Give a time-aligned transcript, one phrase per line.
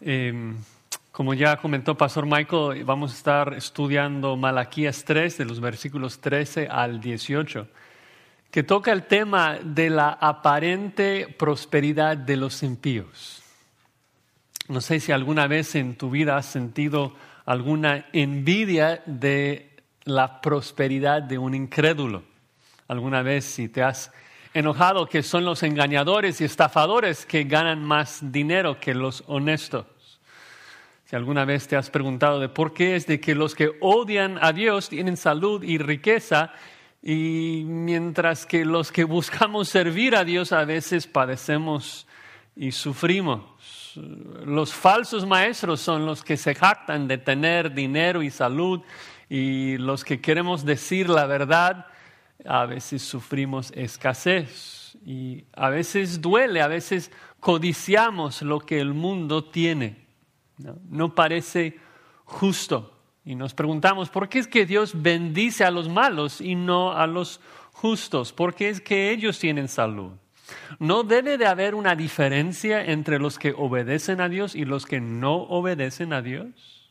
[0.00, 0.56] Em,
[1.10, 6.68] como ya comentó Pastor Michael, vamos a estar estudiando Malaquías 3, de los versículos 13
[6.70, 7.66] al 18,
[8.50, 13.42] que toca el tema de la aparente prosperidad de los impíos.
[14.68, 17.14] No sé si alguna vez en tu vida has sentido
[17.46, 19.70] alguna envidia de
[20.04, 22.24] la prosperidad de un incrédulo.
[22.88, 24.12] Alguna vez si te has
[24.56, 29.84] enojado que son los engañadores y estafadores que ganan más dinero que los honestos.
[31.04, 34.38] Si alguna vez te has preguntado de por qué es de que los que odian
[34.40, 36.54] a Dios tienen salud y riqueza
[37.02, 42.06] y mientras que los que buscamos servir a Dios a veces padecemos
[42.56, 43.42] y sufrimos.
[44.46, 48.80] Los falsos maestros son los que se jactan de tener dinero y salud
[49.28, 51.88] y los que queremos decir la verdad
[52.44, 59.44] a veces sufrimos escasez y a veces duele, a veces codiciamos lo que el mundo
[59.44, 60.06] tiene.
[60.88, 61.78] No, parece
[62.24, 62.92] justo.
[63.24, 67.06] Y nos preguntamos, ¿por qué es que Dios bendice a los malos y no a
[67.06, 67.40] los
[67.72, 68.32] justos?
[68.32, 70.12] ¿Por qué es que ellos tienen salud?
[70.78, 75.00] ¿No debe de haber una diferencia entre los que obedecen a Dios y los que
[75.00, 76.88] no obedecen a Dios?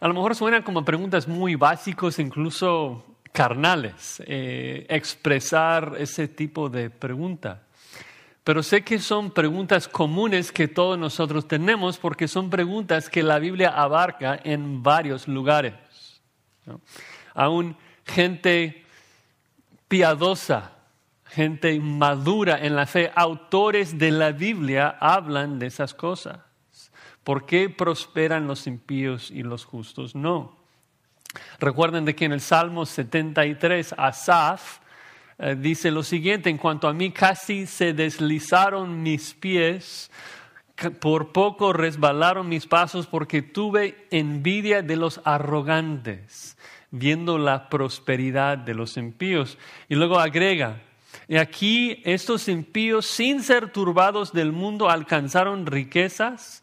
[0.00, 6.88] A lo mejor suenan como preguntas muy básicas, incluso carnales, eh, expresar ese tipo de
[6.88, 7.64] pregunta.
[8.42, 13.38] Pero sé que son preguntas comunes que todos nosotros tenemos porque son preguntas que la
[13.38, 15.74] Biblia abarca en varios lugares.
[17.34, 17.76] Aún
[18.06, 18.86] gente
[19.86, 20.72] piadosa,
[21.26, 26.38] gente madura en la fe, autores de la Biblia hablan de esas cosas.
[27.22, 30.14] ¿Por qué prosperan los impíos y los justos?
[30.14, 30.56] No.
[31.58, 34.78] Recuerden de que en el Salmo 73, Asaf
[35.38, 40.10] eh, dice lo siguiente, en cuanto a mí casi se deslizaron mis pies,
[41.00, 46.56] por poco resbalaron mis pasos porque tuve envidia de los arrogantes,
[46.90, 49.58] viendo la prosperidad de los impíos.
[49.88, 50.82] Y luego agrega,
[51.28, 56.62] y aquí estos impíos, sin ser turbados del mundo, alcanzaron riquezas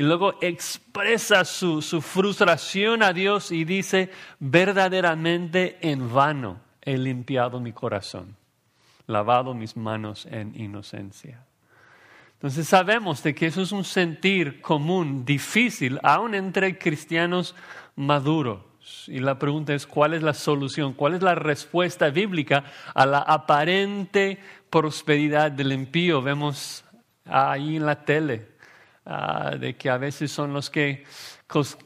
[0.00, 7.74] y luego expresa su, frustración a Dios y dice, verdaderamente en vano he limpiado mi
[7.74, 8.34] corazón,
[9.06, 11.44] lavado mis manos en inocencia.
[12.32, 17.54] Entonces sabemos de que eso es un sentir común, difícil, aún entre cristianos
[17.94, 18.62] maduros.
[19.06, 20.94] Y la pregunta es, ¿cuál es la solución?
[20.94, 24.38] ¿Cuál es la respuesta bíblica a la aparente
[24.70, 26.22] prosperidad del impío?
[26.22, 26.86] Vemos
[27.26, 28.49] ahí en la tele
[29.12, 31.02] Ah, de que a veces son los que,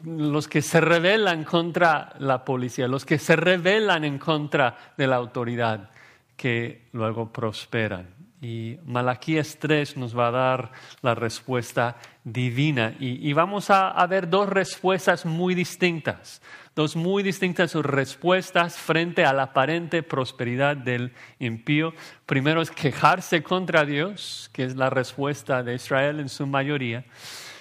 [0.04, 5.16] los que se rebelan contra la policía, los que se rebelan en contra de la
[5.16, 5.88] autoridad,
[6.36, 8.10] que luego prosperan.
[8.42, 12.94] Y Malaquías 3 nos va a dar la respuesta divina.
[13.00, 16.42] Y, vamos a, a, ver dos respuestas muy distintas,
[16.74, 21.94] dos muy distintas respuestas frente a la aparente prosperidad del impío.
[22.26, 27.04] Primero es quejarse contra Dios, que es la respuesta de Israel en su mayoría.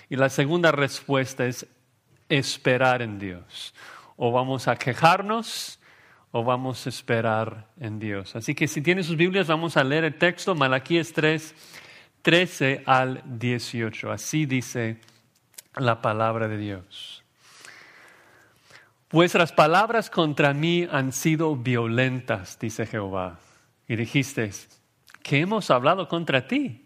[0.10, 1.68] Y la segunda respuesta es
[2.30, 3.74] esperar en Dios.
[4.16, 5.80] O vamos a quejarnos
[6.32, 8.36] o vamos a esperar en Dios.
[8.36, 11.54] Así que si tienen sus Biblias, vamos a leer el texto, Malaquías 3,
[12.24, 14.12] 13 al 18.
[14.12, 14.98] Así dice
[15.76, 17.23] la palabra de Dios.
[19.14, 23.40] Vuestras palabras contra mí han sido violentas, dice Jehová.
[23.88, 24.52] Y dijiste,
[25.22, 26.86] ¿qué hemos hablado contra ti?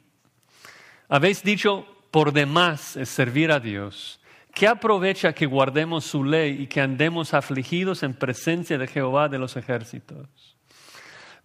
[1.09, 4.19] Habéis dicho, por demás es servir a Dios
[4.57, 9.37] ¿Qué aprovecha que guardemos su ley y que andemos afligidos en presencia de Jehová de
[9.37, 10.57] los ejércitos?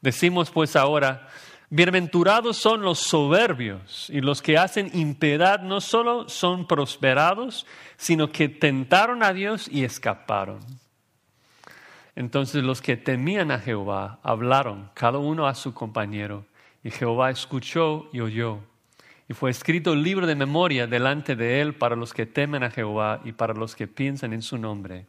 [0.00, 1.28] Decimos pues ahora,
[1.74, 7.66] bienaventurados son los soberbios y los que hacen impiedad no solo son prosperados,
[7.96, 10.60] sino que tentaron a Dios y escaparon.
[12.14, 16.44] Entonces los que temían a Jehová hablaron cada uno a su compañero
[16.84, 18.60] y Jehová escuchó y oyó
[19.26, 22.70] y fue escrito el libro de memoria delante de él para los que temen a
[22.70, 25.06] Jehová y para los que piensan en su nombre.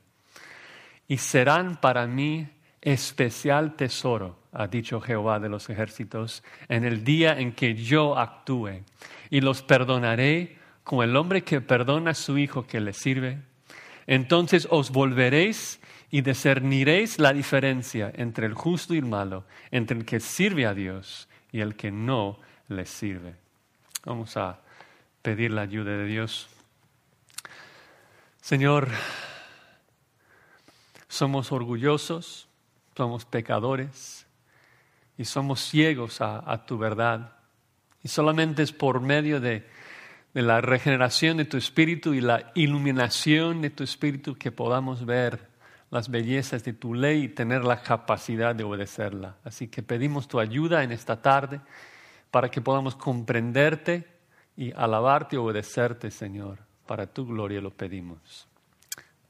[1.09, 2.47] Y serán para mí
[2.79, 8.83] especial tesoro, ha dicho Jehová de los ejércitos, en el día en que yo actúe.
[9.29, 13.39] Y los perdonaré como el hombre que perdona a su hijo que le sirve.
[14.05, 15.79] Entonces os volveréis
[16.11, 20.73] y discerniréis la diferencia entre el justo y el malo, entre el que sirve a
[20.73, 23.35] Dios y el que no le sirve.
[24.05, 24.59] Vamos a
[25.21, 26.47] pedir la ayuda de Dios.
[28.41, 28.89] Señor,
[31.07, 32.47] somos orgullosos,
[32.95, 34.22] somos pecadores
[35.23, 37.31] y somos ciegos a, tu verdad.
[38.03, 39.65] Y solamente es por medio de,
[40.33, 45.47] de la regeneración de tu espíritu y la iluminación de tu espíritu, que podamos ver
[45.91, 49.37] las bellezas de tu ley y tener la capacidad de obedecerla.
[49.45, 51.61] Así que pedimos tu ayuda en esta tarde
[52.29, 54.05] para que podamos comprenderte
[54.57, 56.57] y alabarte y obedecerte, Señor.
[56.85, 58.45] Para tu gloria lo pedimos.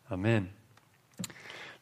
[0.09, 0.62] Amén.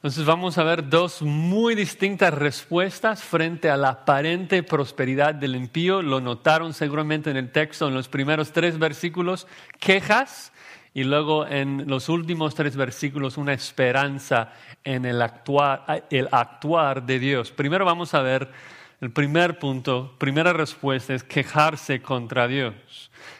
[0.02, 6.02] Entonces vamos a ver dos muy distintas respuestas frente a la aparente prosperidad del impío.
[6.02, 9.46] Lo notaron seguramente en el texto en los primeros tres versículos,
[9.80, 10.54] quejas,
[10.96, 14.54] y luego en los últimos tres versículos una esperanza
[14.84, 17.52] en el actuar, el actuar de Dios.
[17.52, 18.50] Primero vamos a ver
[19.02, 22.74] el primer punto, primera respuesta es quejarse contra Dios.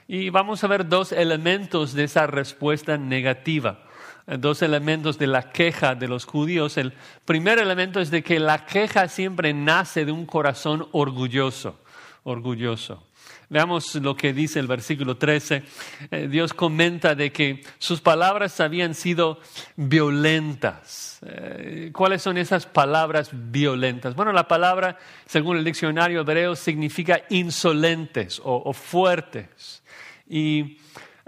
[0.08, 3.80] Y vamos a ver dos elementos de esa respuesta negativa
[4.26, 6.78] dos elementos de la queja de los judíos.
[6.78, 6.94] El
[7.26, 11.80] primer elemento es de que la queja siempre nace de un corazón orgulloso,
[12.24, 13.04] orgulloso.
[13.52, 15.64] Veamos lo que dice el versículo 13.
[16.10, 19.42] Eh, Dios comenta de que sus palabras habían sido
[19.76, 21.20] violentas.
[21.26, 24.16] Eh, ¿Cuáles son esas palabras violentas?
[24.16, 29.84] Bueno, la palabra, según el diccionario hebreo, significa insolentes o, o fuertes.
[30.30, 30.81] Y eh,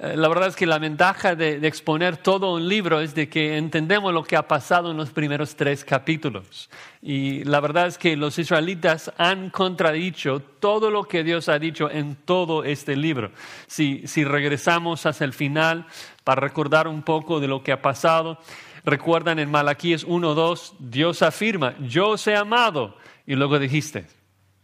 [0.04, 4.14] la verdad es que la ventaja de, exponer todo un libro es de que entendemos
[4.14, 6.70] lo que ha pasado en los primeros tres capítulos.
[7.02, 11.90] Y la verdad es que los israelitas han contradicho todo lo que Dios ha dicho
[11.90, 13.32] en todo este libro.
[13.68, 15.88] Si, si regresamos hacia el final
[16.26, 18.40] para recordar un poco de lo que ha pasado,
[18.84, 22.98] recuerdan en Malaquíes 1.2, Dios afirma, yo os he amado.
[23.26, 24.06] Y luego dijiste,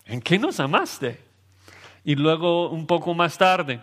[0.04, 1.22] ¿en qué nos amaste?
[2.04, 3.80] Y luego un poco más tarde,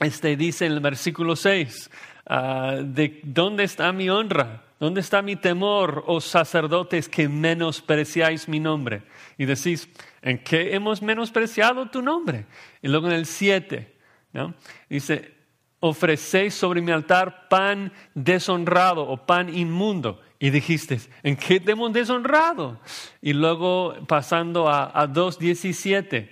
[0.00, 1.90] este dice en el versículo 6,
[2.26, 8.60] ah, de dónde está mi honra, dónde está mi temor, oh sacerdotes que menospreciáis mi
[8.60, 9.02] nombre.
[9.36, 9.88] Y decís,
[10.22, 12.46] ¿en qué hemos menospreciado tu nombre?
[12.80, 13.92] Y luego en el 7,
[14.32, 14.54] ¿no?
[14.88, 15.34] dice,
[15.80, 20.20] ofrecéis sobre mi altar pan deshonrado o pan inmundo.
[20.38, 22.78] Y dijiste, ¿en qué te hemos deshonrado?
[23.20, 26.30] Y luego pasando a, a 2.17,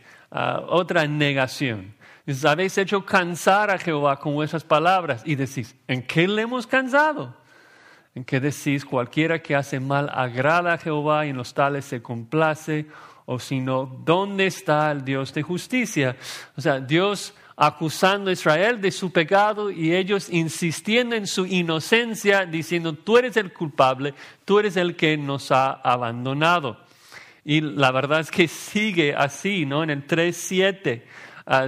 [0.69, 1.96] otra negación
[2.45, 7.37] habéis hecho cansar a Jehová con vuestras palabras y decís, ¿en qué le hemos cansado?
[8.15, 12.03] En qué decís, cualquiera que hace mal agrada a Jehová y en los tales se
[12.03, 12.87] complace,
[13.27, 16.17] o si no, ¿dónde está el Dios de justicia?
[16.57, 22.45] O sea, Dios acusando a Israel de su pecado y ellos insistiendo en su inocencia,
[22.45, 24.15] diciendo, tú eres el culpable,
[24.45, 26.81] tú eres el que nos ha abandonado.
[27.45, 29.83] Y la verdad es que sigue así, ¿no?
[29.83, 31.03] En el 3.7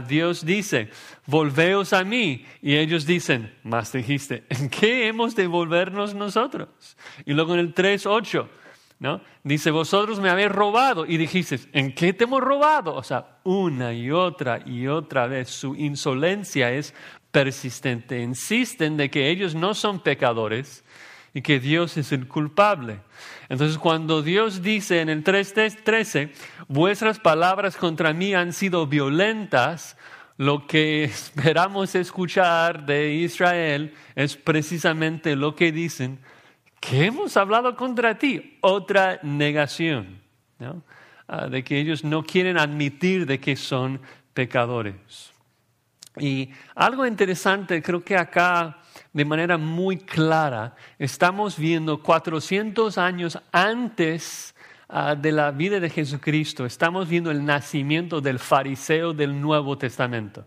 [0.06, 0.90] Dios dice,
[1.26, 2.44] volveos a mí.
[2.60, 6.68] Y ellos dicen, más dijiste, ¿en qué hemos de volvernos nosotros?
[7.24, 8.48] Y luego en el 3.8,
[8.98, 9.20] ¿no?
[9.44, 11.06] Dice, vosotros me habéis robado.
[11.06, 12.94] Y dijiste, ¿en qué te hemos robado?
[12.94, 16.92] O sea, una y otra y otra vez su insolencia es
[17.30, 18.20] persistente.
[18.20, 20.84] Insisten de que ellos no son pecadores
[21.38, 22.98] y que Dios es el culpable.
[23.48, 26.32] Entonces cuando Dios dice en el 3.13,
[26.66, 29.96] vuestras palabras contra mí han sido violentas,
[30.36, 36.18] lo que esperamos escuchar de Israel es precisamente lo que dicen,
[36.80, 40.20] que hemos hablado contra ti, otra negación,
[41.28, 44.00] ah, de que ellos no quieren admitir de que son
[44.34, 45.30] pecadores.
[46.18, 48.78] Y algo interesante, creo que acá
[49.12, 54.54] de manera muy clara, estamos viendo 400 años antes
[54.88, 60.44] ah, de la vida de Jesucristo, estamos viendo el nacimiento del fariseo del Nuevo Testamento.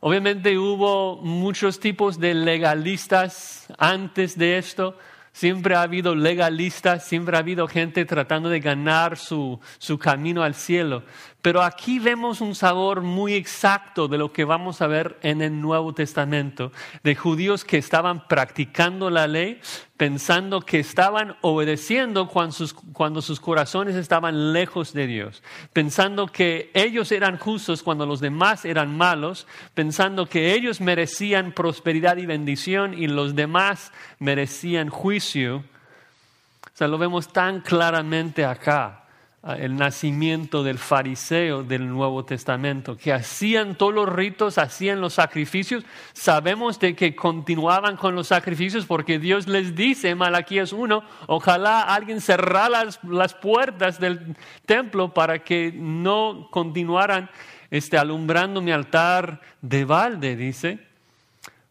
[0.00, 4.96] Obviamente hubo muchos tipos de legalistas antes de esto,
[5.32, 10.54] Siempre ha habido legalistas, siempre ha habido gente tratando de ganar su, su, camino al
[10.54, 11.04] cielo.
[11.40, 15.60] Pero aquí vemos un sabor muy exacto de lo que vamos a ver en el
[15.60, 16.72] Nuevo Testamento,
[17.04, 19.60] de judíos que estaban practicando la ley,
[20.00, 25.42] pensando que estaban obedeciendo cuando sus, cuando sus corazones estaban lejos de Dios,
[25.74, 32.16] pensando que ellos eran justos cuando los demás eran malos, pensando que ellos merecían prosperidad
[32.16, 35.56] y bendición y los demás merecían juicio.
[35.56, 38.99] O sea, lo vemos tan claramente acá
[39.42, 45.84] el nacimiento del fariseo del Nuevo Testamento, que hacían todos los ritos, hacían los sacrificios.
[46.12, 52.20] Sabemos de que continuaban con los sacrificios porque Dios les dice Malaquías 1, ojalá alguien
[52.20, 57.30] cerrara las, las, puertas del templo para que no continuaran
[57.70, 60.86] este, alumbrando mi altar de balde, dice.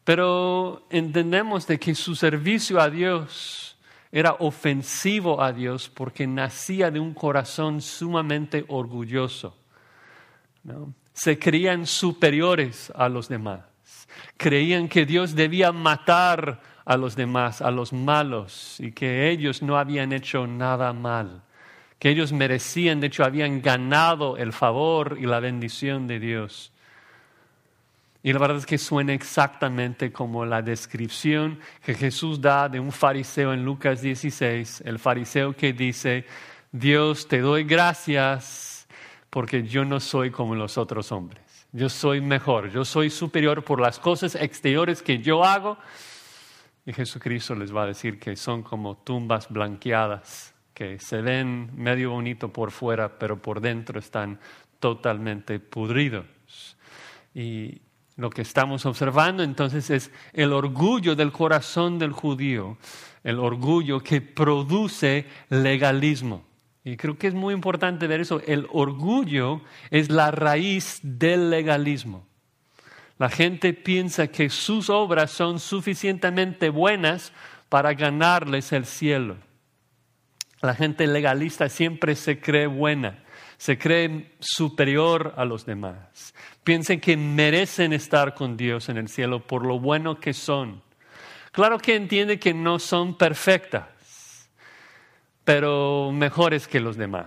[0.04, 3.69] Pero entendemos de que su servicio a Dios
[4.12, 9.58] era ofensivo a Dios porque nacía de un corazón sumamente orgulloso.
[11.14, 13.62] Se creían superiores a los demás.
[14.38, 19.78] Creían que Dios debía matar a los demás, a los malos, y que ellos no
[19.78, 21.44] habían hecho nada mal,
[22.00, 26.72] que ellos merecían, de hecho habían ganado el favor y la bendición de Dios.
[28.22, 32.92] Y la verdad es que suena exactamente como la descripción que Jesús da de un
[32.92, 36.26] fariseo en Lucas 16, el fariseo que dice,
[36.72, 38.88] Dios, te doy gracias
[39.30, 41.68] porque yo no soy como los otros hombres.
[41.72, 45.78] Yo soy mejor, yo soy superior por las cosas exteriores que yo hago.
[46.86, 52.12] Y Jesucristo les va a decir que son como tumbas blanqueadas, que se ven medio
[52.12, 54.40] bonito por fuera, pero por dentro están
[54.80, 56.26] totalmente pudridos.
[57.34, 57.82] Y,
[58.20, 62.78] lo que estamos observando entonces es el orgullo del corazón del judío,
[63.24, 66.46] el orgullo que produce legalismo.
[66.84, 68.42] Y creo que es muy importante ver eso.
[68.46, 72.28] El orgullo es la raíz del legalismo.
[73.18, 77.32] La gente piensa que sus obras son suficientemente buenas
[77.70, 79.38] para ganarles el cielo.
[80.62, 83.24] La gente legalista siempre se cree buena,
[83.58, 89.46] se cree superior a los demás piensen que merecen estar con Dios en el cielo
[89.46, 90.82] por lo bueno que son.
[91.52, 93.86] Claro que entiende que no son perfectas,
[95.44, 97.26] pero mejores que los demás.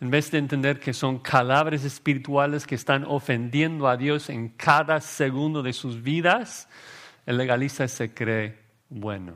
[0.00, 5.00] En vez de entender que son cadáveres espirituales que están ofendiendo a Dios en cada
[5.00, 6.68] segundo de sus vidas,
[7.24, 9.34] el legalista se cree bueno.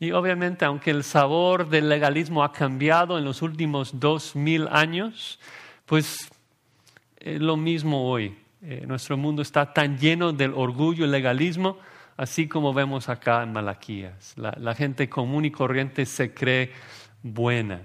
[0.00, 5.38] Y obviamente, aunque el sabor del legalismo ha cambiado en los últimos dos mil años,
[5.86, 6.30] pues
[7.20, 8.36] es lo mismo hoy.
[8.62, 11.78] Eh, nuestro mundo está tan lleno del orgullo y legalismo,
[12.16, 14.34] así como vemos acá en Malaquías.
[14.36, 16.72] La, gente común y corriente se cree
[17.22, 17.82] buena.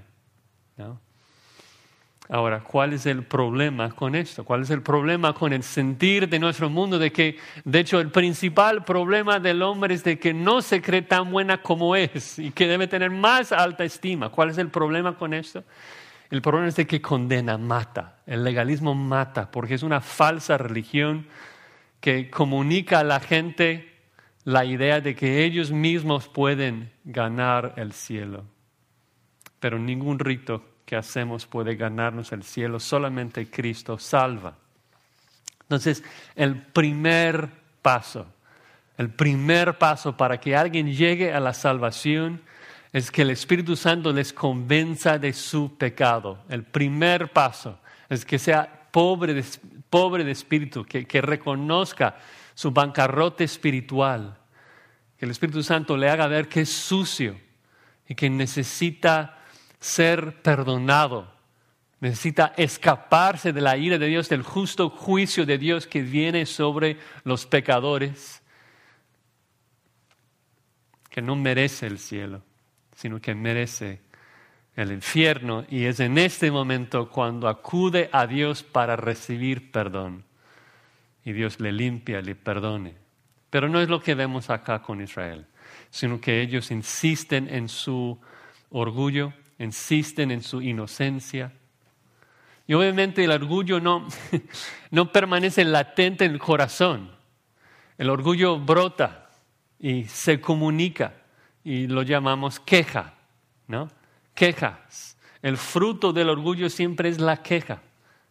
[2.30, 4.44] Ahora, ¿cuál es el problema con esto?
[4.46, 8.10] ¿Cuál es el problema con el sentir de nuestro mundo de que, de hecho, el
[8.10, 12.52] principal problema del hombre es de que no se cree tan buena como es y
[12.52, 14.30] que debe tener más alta estima?
[14.30, 15.64] ¿Cuál es el problema con esto?
[16.30, 18.22] El problema es de que condena, mata.
[18.26, 21.28] El legalismo mata porque es una falsa religión
[22.00, 23.94] que comunica a la gente
[24.44, 28.46] la idea de que ellos mismos pueden ganar el cielo.
[29.60, 34.58] Pero ningún rito que hacemos puede ganarnos el cielo, solamente Cristo salva.
[35.62, 36.04] Entonces,
[36.36, 37.50] el primer
[37.82, 38.28] paso,
[38.98, 42.42] el primer paso para que alguien llegue a la salvación
[42.94, 46.44] es que el Espíritu Santo les convenza de su pecado.
[46.48, 49.44] El primer paso es que sea pobre de,
[49.90, 52.16] pobre de espíritu, que, que reconozca
[52.54, 54.38] su bancarrota espiritual,
[55.18, 57.40] que el Espíritu Santo le haga ver que es sucio
[58.08, 59.40] y que necesita
[59.80, 61.34] ser perdonado,
[62.00, 67.00] necesita escaparse de la ira de Dios, del justo juicio de Dios que viene sobre
[67.24, 68.44] los pecadores,
[71.10, 72.44] que no merece el cielo
[73.04, 74.00] sino que merece
[74.78, 80.24] el infierno y es en este momento cuando acude a Dios para recibir perdón.
[81.26, 82.96] Y Dios le limpia, le perdone.
[83.50, 85.46] Pero no es lo que vemos acá con Israel,
[85.90, 88.18] sino que ellos insisten en su
[88.70, 91.52] orgullo, insisten en su inocencia.
[92.68, 94.08] Y obviamente el orgullo no,
[94.92, 97.12] no permanece latente en el corazón.
[97.98, 99.30] El orgullo brota
[99.78, 101.16] y se comunica
[101.64, 103.14] y lo llamamos queja,
[103.68, 103.90] ¿no?
[104.34, 105.18] Quejas.
[105.42, 107.82] El fruto del orgullo siempre es la queja,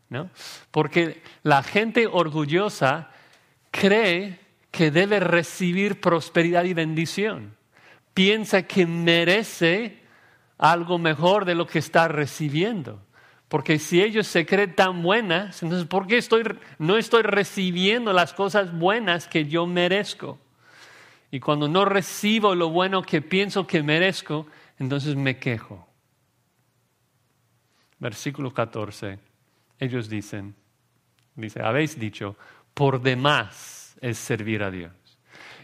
[0.08, 0.30] ¿no?
[0.70, 3.10] Porque la gente orgullosa
[3.70, 7.56] cree que debe recibir prosperidad y bendición.
[8.14, 10.02] Piensa que merece
[10.58, 13.00] algo mejor de lo que está recibiendo.
[13.48, 16.42] Porque si ellos se creen tan buenas, entonces ¿por qué estoy,
[16.78, 20.38] no estoy recibiendo las cosas buenas que yo merezco?
[21.32, 24.46] Y cuando no recibo lo bueno que pienso que merezco,
[24.78, 25.88] entonces me quejo.
[27.98, 29.18] Versículo 14.
[29.78, 30.54] Ellos dicen,
[31.34, 32.36] dice, habéis dicho,
[32.74, 34.92] por demás es servir a Dios.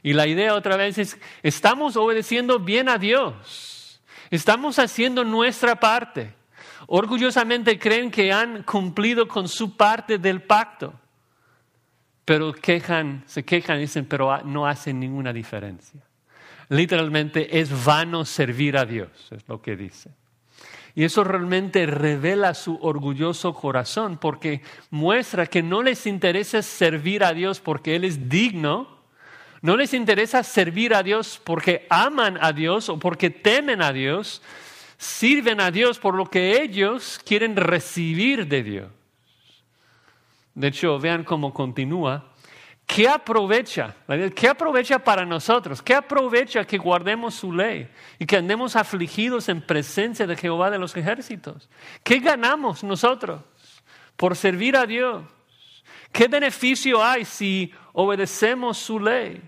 [0.02, 4.00] Y la idea otra vez es, estamos obedeciendo bien a Dios.
[4.30, 6.32] Estamos haciendo nuestra parte.
[6.86, 10.98] Orgullosamente creen que han cumplido con su parte del pacto
[12.28, 16.02] pero quejan, se quejan y dicen, pero no hacen ninguna diferencia.
[16.68, 20.10] Literalmente es vano servir a Dios, es lo que dice.
[20.94, 27.32] Y eso realmente revela su orgulloso corazón porque muestra que no les interesa servir a
[27.32, 28.98] Dios porque Él es digno,
[29.62, 34.42] no les interesa servir a Dios porque aman a Dios o porque temen a Dios,
[34.98, 38.97] sirven a Dios por lo que ellos quieren recibir de Dios.
[40.58, 42.32] De hecho, vean cómo continúa.
[42.84, 43.94] ¿Qué aprovecha?
[44.34, 45.80] ¿Qué aprovecha para nosotros?
[45.80, 47.88] ¿Qué aprovecha que guardemos su ley
[48.18, 51.70] y que andemos afligidos en presencia de Jehová de los ejércitos?
[52.02, 53.40] ¿Qué ganamos nosotros
[54.16, 55.22] por servir a Dios?
[56.10, 59.40] ¿Qué beneficio hay si obedecemos su ley?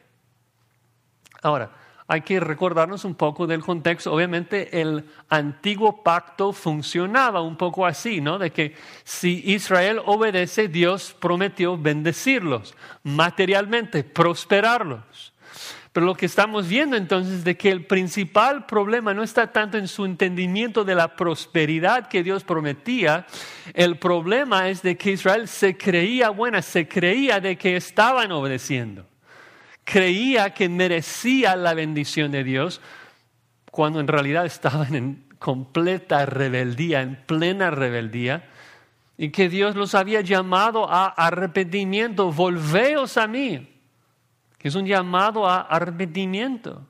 [1.43, 1.73] Ahora,
[2.11, 4.13] hay que recordarnos un poco del contexto.
[4.13, 8.37] Obviamente el antiguo pacto funcionaba un poco así, ¿no?
[8.37, 8.75] De que
[9.05, 12.75] si Israel obedece, Dios prometió bendecirlos
[13.05, 15.33] materialmente, prosperarlos.
[15.93, 19.79] Pero lo que estamos viendo entonces es de que el principal problema no está tanto
[19.79, 23.25] en su entendimiento de la prosperidad que Dios prometía,
[23.73, 29.10] el problema es de que Israel se creía buena, se creía de que estaban obedeciendo
[29.85, 32.81] creía que merecía la bendición de Dios
[33.71, 38.49] cuando en realidad estaban en completa rebeldía, en plena rebeldía,
[39.17, 43.81] y que Dios los había llamado a arrepentimiento, volveos a mí,
[44.59, 46.87] que es un llamado a arrepentimiento,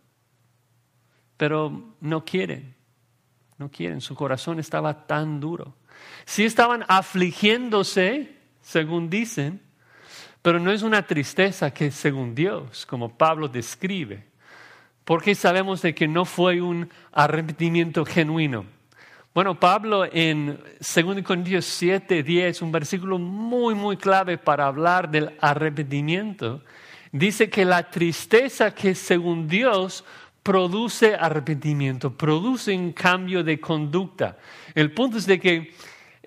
[1.37, 2.75] pero no quieren,
[3.59, 5.77] no quieren, su corazón estaba tan duro.
[6.25, 9.63] Si estaban afligiéndose, según dicen,
[10.43, 14.25] pero no es una tristeza que según Dios, como Pablo describe,
[15.05, 18.65] porque sabemos de que no fue un arrepentimiento genuino.
[19.35, 25.37] Bueno, Pablo en 2 Corintios 7, 10, un versículo muy, muy clave para hablar del
[25.41, 26.63] arrepentimiento,
[27.13, 30.05] dice que la tristeza que según Dios
[30.43, 34.39] produce arrepentimiento, produce un cambio de conducta.
[34.75, 35.75] El punto es de que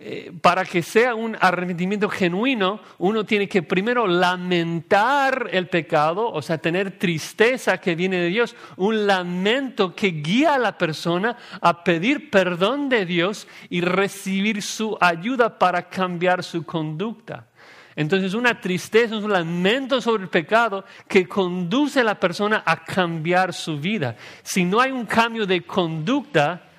[0.05, 6.41] eh, para que sea un arrepentimiento genuino, uno tiene que primero lamentar el pecado, o
[6.41, 11.85] sea, tener tristeza que viene de Dios, un lamento que guía a la persona a
[11.85, 17.47] pedir perdón de Dios y recibir su ayuda para cambiar su conducta.
[17.95, 23.53] Entonces una tristeza, un lamento sobre el pecado que conduce a la persona a cambiar
[23.53, 24.17] su vida.
[24.41, 26.72] Si no hay un cambio de conducta,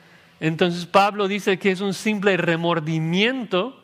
[0.46, 3.82] entonces Pablo dice que es un simple remordimiento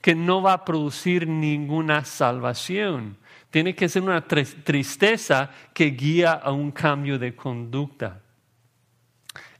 [0.00, 3.18] que no va a producir ninguna salvación.
[3.50, 8.22] Tiene que ser una tristeza que guía a un cambio de conducta.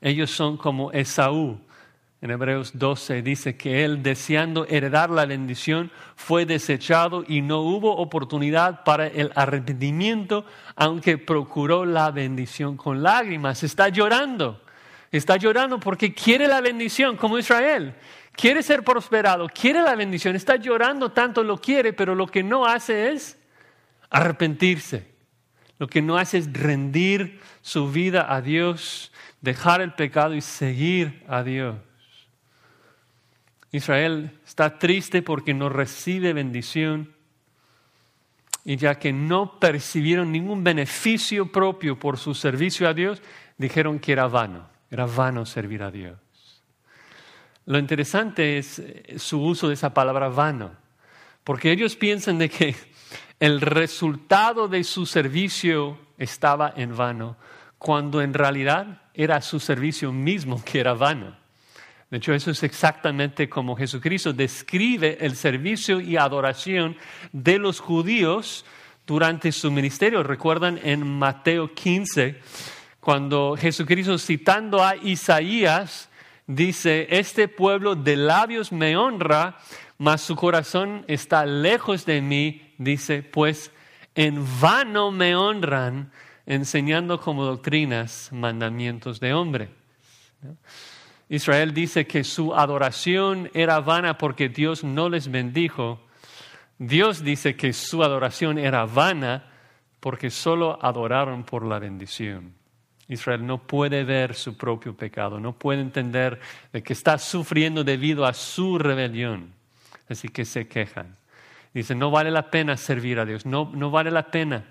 [0.00, 1.61] Ellos son como Esaú.
[2.22, 7.94] En Hebreos 12 dice que él, deseando heredar la bendición, fue desechado y no hubo
[7.96, 13.62] oportunidad para el arrepentimiento, aunque procuró la bendición con lágrimas.
[13.62, 14.59] Está llorando
[15.11, 17.94] Está llorando porque quiere la bendición como Israel.
[18.33, 20.37] Quiere ser prosperado, quiere la bendición.
[20.37, 23.38] Está llorando tanto, lo quiere, pero lo que no hace es
[24.09, 25.11] arrepentirse.
[25.79, 31.25] Lo que no hace es rendir su vida a Dios, dejar el pecado y seguir
[31.27, 31.77] a Dios.
[33.73, 37.14] Israel está triste porque no recibe bendición
[38.64, 43.23] y ya que no percibieron ningún beneficio propio por su servicio a Dios,
[43.57, 44.68] dijeron que era vano.
[44.90, 46.18] Era vano servir a Dios.
[47.66, 50.72] Lo interesante es eh, su uso de esa palabra vano,
[51.44, 52.74] porque ellos piensan de que
[53.40, 57.37] el resultado de su servicio estaba en vano,
[57.79, 61.37] cuando en realidad era su servicio mismo que era vano.
[62.11, 66.96] De hecho, eso es exactamente como Jesucristo describe el servicio y adoración
[67.31, 68.64] de los judíos
[69.07, 70.24] durante su ministerio.
[70.24, 72.40] Recuerdan en Mateo 15,
[73.01, 76.11] cuando Jesucristo citando a Isaías
[76.47, 79.59] dice, este pueblo de labios me honra,
[79.99, 83.73] mas su corazón está lejos de mí, dice, pues
[84.15, 86.13] en vano me honran
[86.47, 89.71] enseñando como doctrinas mandamientos de hombre.
[91.29, 96.01] Israel dice que su adoración era vana porque Dios no les bendijo.
[96.77, 99.53] Dios dice que su adoración era vana
[100.01, 102.60] porque solo adoraron por la bendición.
[103.11, 106.38] Israel no puede ver su propio pecado, no puede entender
[106.73, 109.53] de que está sufriendo debido a su rebelión.
[110.09, 111.16] Así que se quejan.
[111.75, 114.64] Dicen, no vale la pena servir a Dios, no, no vale la pena.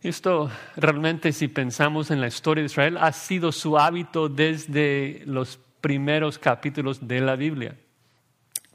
[0.00, 5.58] Esto realmente, si pensamos en la historia de Israel, ha sido su hábito desde los
[5.82, 7.76] primeros capítulos de la Biblia,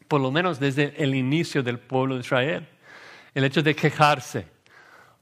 [0.08, 2.68] por lo menos desde el inicio del pueblo de Israel.
[3.34, 4.53] El hecho de quejarse,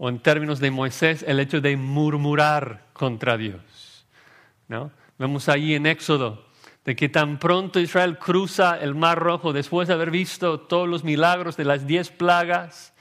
[0.03, 4.03] o en términos de Moisés, el hecho de murmurar contra Dios.
[4.67, 4.89] ¿no?
[5.19, 6.43] Vemos ahí en Éxodo
[6.83, 11.03] de que tan pronto Israel cruza el Mar Rojo después de haber visto todos los
[11.03, 12.95] milagros de las diez plagas,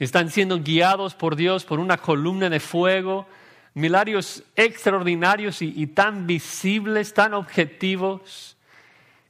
[0.00, 3.28] están siendo guiados por Dios por una columna de fuego,
[3.74, 8.56] milagros extraordinarios y, y tan visibles, tan objetivos,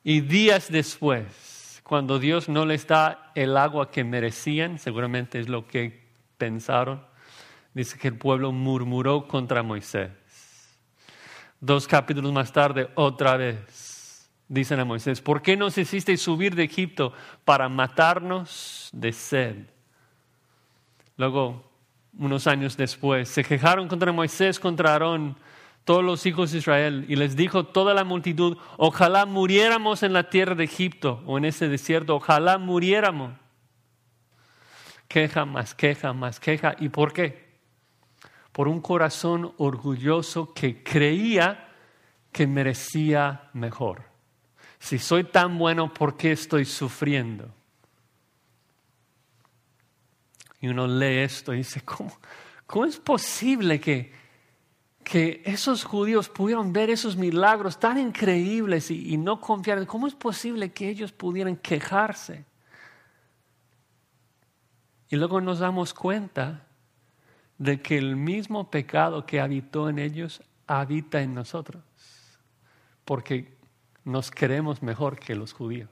[0.02, 5.66] y días después, cuando Dios no les da el agua que merecían, seguramente es lo
[5.66, 6.00] que
[6.38, 7.09] pensaron,
[7.74, 10.10] dice que el pueblo murmuró contra Moisés.
[11.60, 16.64] Dos capítulos más tarde, otra vez, dicen a Moisés, ¿por qué nos hiciste subir de
[16.64, 17.12] Egipto
[17.44, 19.56] para matarnos de sed?
[21.16, 21.70] Luego,
[22.18, 25.36] unos años después, se quejaron contra Moisés, contra Aarón,
[25.84, 30.30] todos los hijos de Israel, y les dijo toda la multitud, ojalá muriéramos en la
[30.30, 33.32] tierra de Egipto o en ese desierto, ojalá muriéramos.
[35.08, 36.76] Queja más queja más queja.
[36.78, 37.49] ¿Y por qué?
[38.52, 41.68] Por un corazón orgulloso que creía
[42.32, 44.04] que merecía mejor.
[44.78, 47.52] Si soy tan bueno, ¿por qué estoy sufriendo?
[50.60, 52.18] Y uno lee esto y dice, ¿cómo,
[52.66, 54.12] cómo es posible que,
[55.02, 59.86] que esos judíos pudieron ver esos milagros tan increíbles y, y no confiar?
[59.86, 62.44] ¿Cómo es posible que ellos pudieran quejarse?
[65.08, 66.66] Y luego nos damos cuenta
[67.60, 71.84] de que el mismo pecado que habitó en ellos habita en nosotros,
[73.04, 73.54] porque
[74.02, 75.90] nos queremos mejor que los judíos,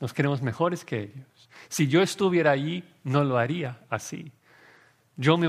[0.00, 1.48] nos queremos mejores que ellos.
[1.68, 4.32] Si yo estuviera allí, no lo haría así.
[5.16, 5.48] Yo me,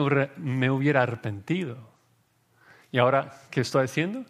[0.70, 1.90] hubiera arrepentido.
[2.92, 4.24] Y ahora, ¿qué estoy haciendo?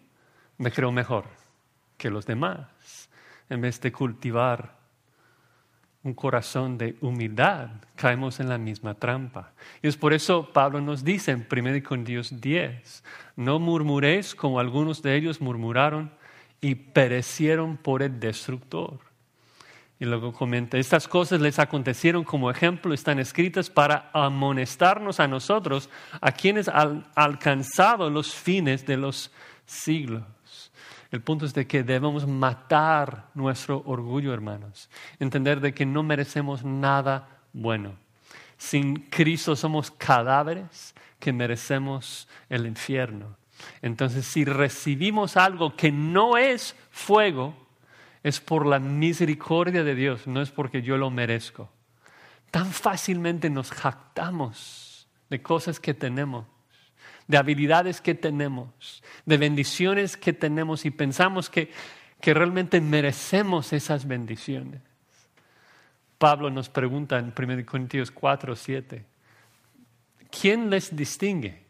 [0.56, 1.26] Me creo mejor
[1.98, 3.10] que los demás,
[3.50, 4.78] en vez de cultivar
[6.04, 9.52] un corazón de humildad, caemos en la misma trampa.
[9.82, 13.02] Y es por eso Pablo nos dice en 1 Corintios 10,
[13.36, 16.12] no murmuréis como algunos de ellos murmuraron
[16.60, 18.98] y perecieron por el destructor.
[19.98, 25.88] Y luego comenta, estas cosas les acontecieron como ejemplo, están escritas para amonestarnos a nosotros,
[26.20, 29.32] a quienes han alcanzado los fines de los
[29.64, 30.22] siglos.
[31.14, 34.90] El punto es de que debemos matar nuestro orgullo, hermanos.
[35.20, 37.92] Entender de que no merecemos nada bueno.
[38.58, 43.36] Sin Cristo somos cadáveres que merecemos el infierno.
[43.80, 47.54] Entonces, si recibimos algo que no es fuego,
[48.24, 51.70] es por la misericordia de Dios, no es porque yo lo merezco.
[52.50, 56.44] Tan fácilmente nos jactamos de cosas que tenemos
[57.26, 61.70] de habilidades que tenemos, de bendiciones que tenemos y pensamos que,
[62.20, 64.82] que realmente merecemos esas bendiciones.
[66.18, 69.04] Pablo nos pregunta en 1 Corintios 4, 7,
[70.30, 71.64] ¿quién les distingue?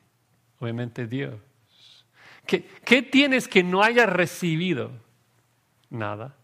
[0.58, 1.34] Obviamente Dios.
[2.46, 4.92] ¿Qué, ¿Qué tienes que no hayas recibido?
[5.88, 6.36] Nada.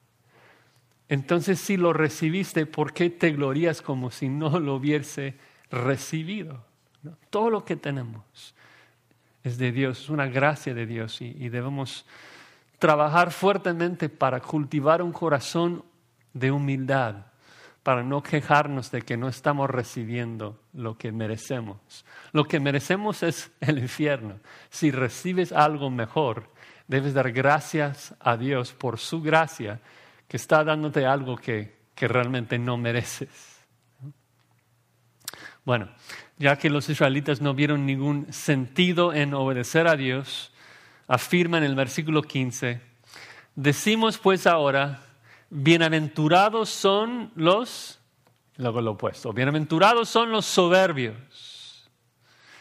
[1.08, 5.34] Entonces, si lo recibiste, ¿por qué te glorías como si no lo hubiese
[5.70, 6.64] recibido?
[7.30, 8.54] Todo lo que tenemos
[9.42, 12.04] es de Dios, es una gracia de Dios y, debemos
[12.78, 15.84] trabajar fuertemente para cultivar un corazón
[16.32, 17.26] de humildad,
[17.82, 22.04] para no quejarnos de que no estamos recibiendo lo que merecemos.
[22.32, 24.38] Lo que merecemos es el infierno.
[24.68, 26.50] Si recibes algo mejor,
[26.88, 29.80] debes dar gracias a Dios por su gracia
[30.28, 33.49] que está dándote algo que, que realmente no mereces.
[35.64, 35.88] Bueno,
[36.38, 40.52] ya que los israelitas no vieron ningún sentido en obedecer a Dios,
[41.06, 42.80] afirma en el versículo 15,
[43.54, 45.02] decimos pues ahora,
[45.50, 48.00] bienaventurados son los,
[48.56, 51.90] luego lo opuesto, bienaventurados son los soberbios.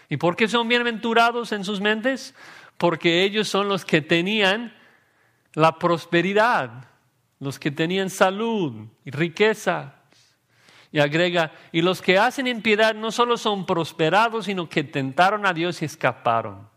[0.09, 2.33] ¿Y por qué son bienaventurados en sus mentes?
[2.77, 4.73] Porque ellos son los que tenían
[5.53, 6.85] la prosperidad,
[7.39, 9.98] los que tenían salud y riqueza.
[10.91, 15.53] Y agrega, y los que hacen impiedad no solo son prosperados, sino que tentaron a
[15.53, 16.67] Dios y escaparon.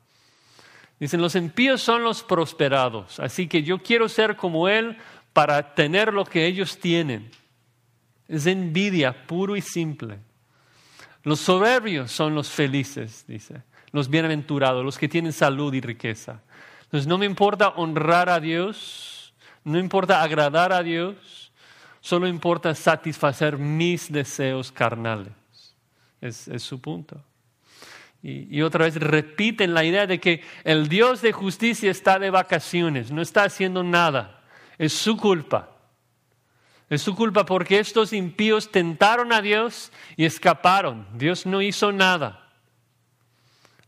[1.01, 4.99] Dicen, los impíos son los prosperados, así que yo quiero ser como Él
[5.33, 7.31] para tener lo que ellos tienen.
[8.29, 10.19] Es envidia puro y simple.
[11.25, 16.43] Los soberbios son los felices, dice, los bienaventurados, los que tienen salud y riqueza.
[16.83, 21.42] Entonces no me importa honrar a Dios, no importa agradar a Dios,
[22.03, 25.33] Solo importa satisfacer mis deseos carnales.
[26.21, 27.23] Es, su punto.
[28.23, 33.13] Y, otra vez repiten la idea de que el Dios de justicia está de vacaciones,
[33.13, 34.43] no está haciendo nada.
[34.79, 35.77] Es su culpa.
[36.91, 41.07] Es su culpa porque estos impíos tentaron a Dios y escaparon.
[41.15, 42.51] Dios no hizo nada.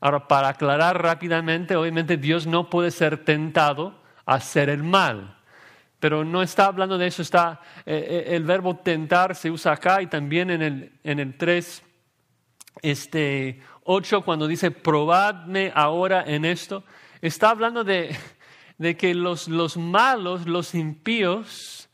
[0.01, 5.37] Ahora, para aclarar rápidamente, obviamente Dios no puede ser tentado a hacer el mal.
[6.05, 10.03] Pero no está hablando de eso, está eh, eh, el verbo tentar se usa acá
[10.03, 11.83] y también en el, en el 3,
[12.83, 16.85] este, 8, cuando dice probadme ahora en esto,
[17.23, 18.15] está hablando de,
[18.77, 21.89] de que los, los malos, los impíos,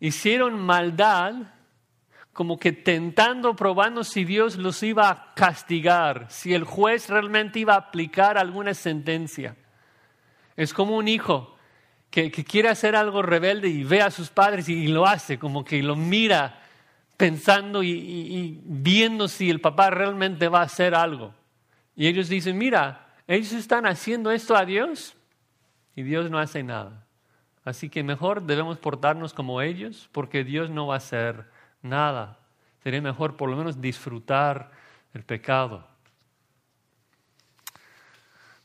[0.00, 1.34] hicieron maldad
[2.32, 7.74] como que tentando, probando si Dios los iba a castigar, si el juez realmente iba
[7.74, 9.54] a aplicar alguna sentencia.
[10.56, 11.56] Es como un hijo
[12.10, 15.82] que, quiere hacer algo rebelde y ve a sus padres y, lo hace, como que
[15.82, 16.62] lo mira
[17.16, 21.34] pensando y, viendo si el papá realmente va a hacer algo.
[21.94, 25.16] Y ellos dicen, mira, ellos están haciendo esto a Dios
[25.96, 27.04] y Dios no hace nada.
[27.64, 31.44] Así que mejor debemos portarnos como ellos porque Dios no va a hacer
[31.82, 32.38] nada.
[32.82, 34.70] Sería mejor por lo menos disfrutar
[35.12, 35.86] el pecado.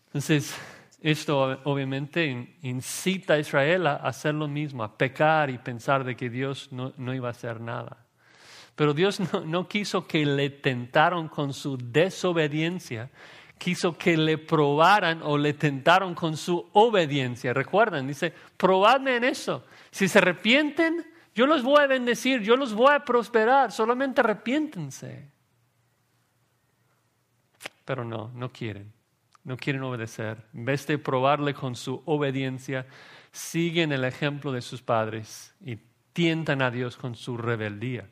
[0.08, 0.56] Entonces,
[1.03, 6.29] esto obviamente incita a Israel a hacer lo mismo, a pecar y pensar de que
[6.29, 7.97] Dios no, iba a hacer nada.
[8.73, 13.09] Pero Dios no, quiso que le tentaron con su desobediencia,
[13.57, 17.53] quiso que le probaran o le tentaron con su obediencia.
[17.53, 19.65] Recuerden, dice, probadme en eso.
[19.91, 25.27] Si se arrepienten, yo los voy a bendecir, yo los voy a prosperar, solamente arrepiéntense.
[27.83, 29.02] Pero no, no quieren
[29.43, 30.38] no quieren obedecer.
[30.53, 32.86] En vez de probarle con su obediencia,
[33.32, 35.77] siguen el ejemplo de sus padres y
[36.13, 38.08] tientan a Dios con su rebeldía.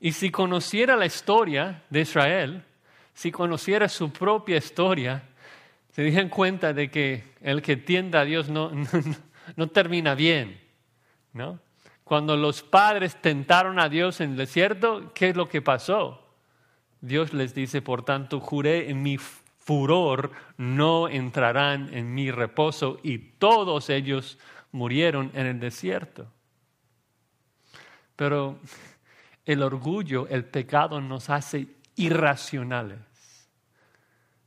[0.00, 2.64] Y si conociera la historia de Israel,
[3.14, 5.22] si conociera su propia historia,
[5.92, 8.70] se diesen cuenta de que el que tienda a Dios no,
[9.56, 10.60] no, termina bien.
[11.32, 11.60] ¿no?
[12.02, 16.20] Cuando los padres tentaron a Dios en el desierto, ¿qué es lo que pasó?
[17.00, 19.18] Dios les dice, por tanto, juré en mi
[19.64, 24.38] furor no entrarán en mi reposo y todos ellos
[24.72, 26.30] murieron en el desierto.
[28.14, 28.60] Pero
[29.46, 32.98] el orgullo, el pecado nos hace irracionales.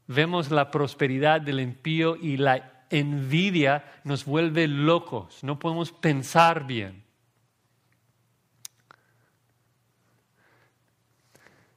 [0.06, 7.04] Vemos la prosperidad del impío y la envidia nos vuelve locos, no podemos pensar bien.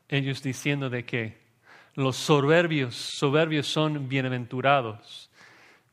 [0.08, 1.39] Ellos diciendo de que
[1.94, 5.30] los soberbios, soberbios son bienaventurados.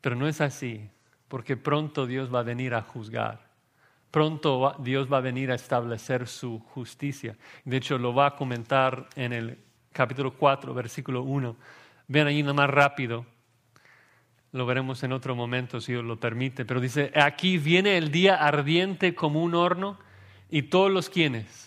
[0.01, 0.89] Pero no es así,
[1.27, 3.47] porque pronto Dios va a venir a juzgar.
[4.11, 7.35] Pronto Dios va a venir a establecer su justicia.
[7.65, 9.57] De hecho, lo va a comentar en el
[9.91, 11.55] capítulo 4, versículo 1.
[12.07, 13.25] Ven ahí nada más rápido.
[14.53, 16.63] Lo veremos en otro momento, si Dios lo permite.
[16.63, 19.99] Pero dice, aquí viene el día ardiente como un horno
[20.49, 21.66] y todos los quienes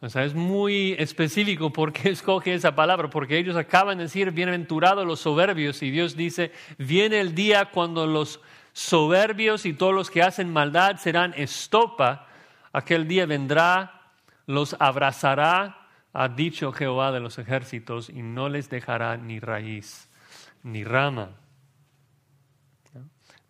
[0.00, 4.30] o sea, es muy específico por qué escoge esa palabra, porque ellos acaban de decir,
[4.30, 8.40] bienaventurados los soberbios, y Dios dice, viene el día cuando los
[8.72, 12.28] soberbios y todos los que hacen maldad serán estopa,
[12.72, 14.12] aquel día vendrá,
[14.46, 20.08] los abrazará, ha dicho Jehová de los ejércitos, y no les dejará ni raíz
[20.62, 21.30] ni rama.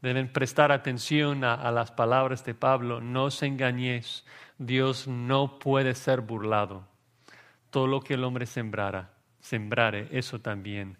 [0.00, 4.24] Deben prestar atención a, a las palabras de Pablo, no os engañéis
[4.58, 6.86] Dios no puede ser burlado.
[7.70, 10.98] Todo lo que el hombre sembrara, sembrare, eso también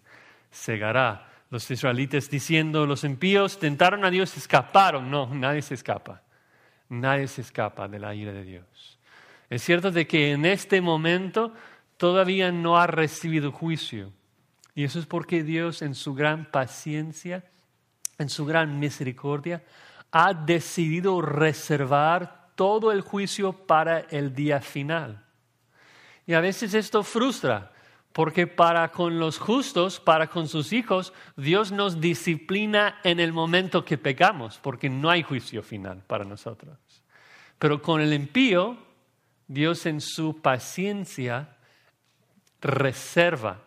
[0.50, 1.28] segará.
[1.50, 5.10] Los israelitas diciendo, los impíos tentaron a Dios, escaparon.
[5.10, 6.22] No, nadie se escapa.
[6.88, 8.98] Nadie se escapa de la ira de Dios.
[9.50, 11.52] Es cierto de que en este momento
[11.96, 14.12] todavía no ha recibido juicio.
[14.74, 17.44] Y eso es porque Dios en su gran paciencia,
[18.18, 19.64] en su gran misericordia,
[20.12, 25.24] ha decidido reservar todo el juicio para el día final.
[26.26, 27.70] Y a veces esto frustra,
[28.12, 33.84] porque para con los justos, para con sus hijos, Dios nos disciplina en el momento
[33.84, 36.76] que pecamos, porque no hay juicio final para nosotros.
[37.60, 38.76] Pero con el impío,
[39.46, 41.58] Dios en su paciencia
[42.60, 43.62] reserva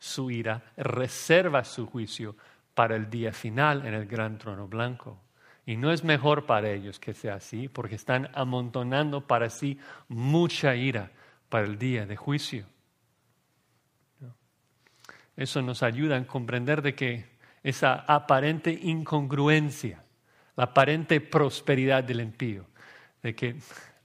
[0.00, 2.34] su ira, reserva su juicio
[2.74, 5.23] para el día final en el gran trono blanco.
[5.66, 10.76] Y no es mejor para ellos que sea así, porque están amontonando para sí mucha
[10.76, 11.10] ira
[11.48, 12.66] para el día de juicio.
[15.36, 17.26] Eso nos ayuda a comprender de que
[17.62, 20.02] esa aparente incongruencia,
[20.54, 22.66] la aparente prosperidad del impío,
[23.22, 23.56] de que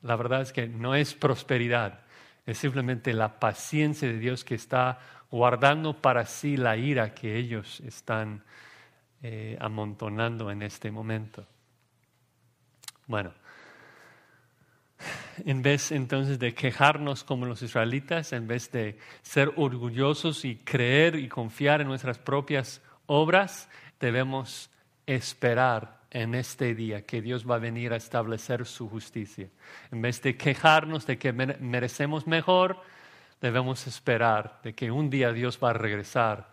[0.01, 2.01] la verdad es que no es prosperidad,
[2.45, 7.81] es simplemente la paciencia de Dios que está guardando para sí la ira que ellos
[7.81, 8.43] están
[9.21, 11.45] eh, amontonando en este momento.
[13.07, 13.33] Bueno,
[15.45, 21.15] en vez entonces de quejarnos como los israelitas, en vez de ser orgullosos y creer
[21.15, 24.69] y confiar en nuestras propias obras, debemos
[25.05, 29.47] esperar en este día que Dios va a venir a establecer su justicia.
[29.91, 32.81] En vez de quejarnos de que merecemos mejor,
[33.41, 36.49] debemos esperar de que un día Dios va a regresar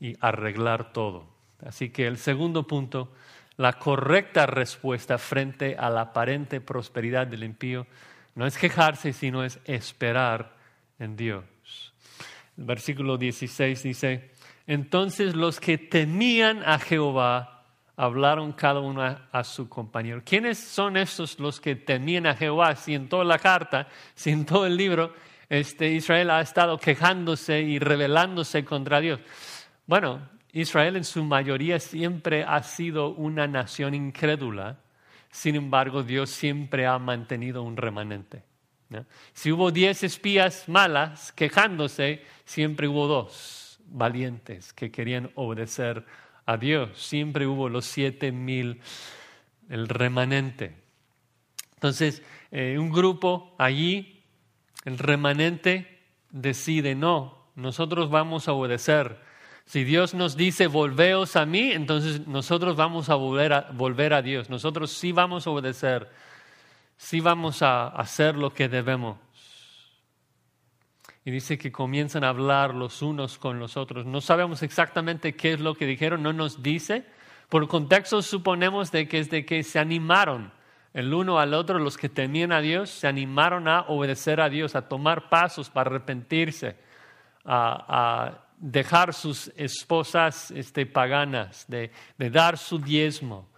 [0.00, 1.35] y arreglar todo.
[1.64, 3.12] Así que el segundo punto,
[3.56, 7.86] la correcta respuesta frente a la aparente prosperidad del impío
[8.34, 10.56] no es quejarse, sino es esperar
[10.98, 11.44] en Dios.
[12.58, 14.30] El versículo 16 dice,
[14.66, 17.64] entonces los que temían a Jehová
[17.96, 20.22] hablaron cada uno a, su compañero.
[20.24, 22.76] ¿Quiénes son estos los que temían a Jehová?
[22.76, 25.14] Si en toda la carta, si en todo el libro,
[25.48, 29.20] este, Israel ha estado quejándose y rebelándose contra Dios.
[29.86, 30.28] Bueno,
[30.60, 34.78] Israel en su mayoría siempre ha sido una nación incrédula,
[35.30, 38.42] sin embargo Dios siempre ha mantenido un remanente.
[39.34, 46.06] Si hubo diez espías malas quejándose, siempre hubo dos valientes que querían obedecer
[46.46, 47.02] a Dios.
[47.02, 48.80] Siempre hubo los siete mil,
[49.68, 50.74] el remanente.
[51.74, 54.22] Entonces, eh, un grupo allí,
[54.86, 59.25] el remanente decide, no, nosotros vamos a obedecer.
[59.66, 64.22] Si Dios nos dice, volveos a mí, entonces nosotros vamos a volver a, volver a
[64.22, 64.48] Dios.
[64.48, 66.08] Nosotros sí vamos a obedecer,
[66.96, 69.18] sí vamos a hacer lo que debemos.
[71.24, 74.06] Y dice que comienzan a hablar los unos con los otros.
[74.06, 77.04] No sabemos exactamente qué es lo que dijeron, no nos dice.
[77.48, 80.52] Por contexto suponemos de que es de que se animaron
[80.94, 84.76] el uno al otro, los que temían a Dios, se animaron a obedecer a Dios,
[84.76, 86.76] a tomar pasos para arrepentirse,
[87.44, 93.48] a, dejar sus esposas este, paganas, de, dar su diezmo,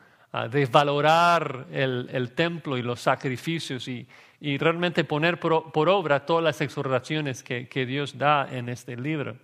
[0.50, 4.06] de valorar el templo y los sacrificios y,
[4.40, 9.36] y realmente poner por, obra todas las exhortaciones que, Dios da en este libro.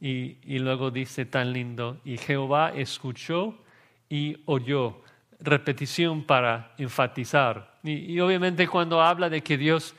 [0.00, 3.58] Y, y, luego dice tan lindo, y Jehová escuchó
[4.08, 5.02] y oyó.
[5.40, 7.78] Repetición para enfatizar.
[7.84, 9.94] Y, y, obviamente cuando habla de que Dios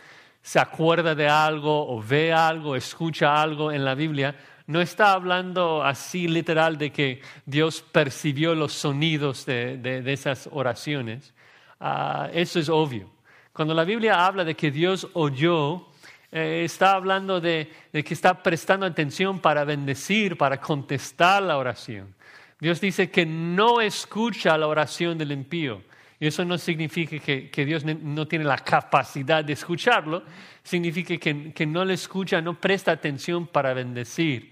[0.50, 4.36] se acuerda de algo o ve algo, escucha algo en la Biblia,
[4.66, 11.36] no está hablando así literal de que Dios percibió los sonidos de, de, esas oraciones.
[11.80, 13.12] Ah, eso es obvio.
[13.54, 15.86] Cuando la Biblia habla de que Dios oyó,
[16.32, 22.16] eh, está hablando de, que está prestando atención para bendecir, para contestar la oración.
[22.60, 25.84] Dios dice que no escucha la oración del impío.
[26.20, 30.24] Y eso no significa que, Dios no tiene la capacidad de escucharlo,
[30.64, 34.52] significa que, no le escucha, no presta atención para bendecir.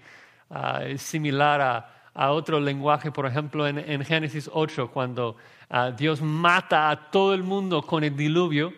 [0.50, 1.94] Ah, es similar a,
[2.32, 5.36] otro lenguaje, por ejemplo, en, Génesis 8, cuando
[5.70, 8.72] ah, Dios mata a todo el mundo con el diluvio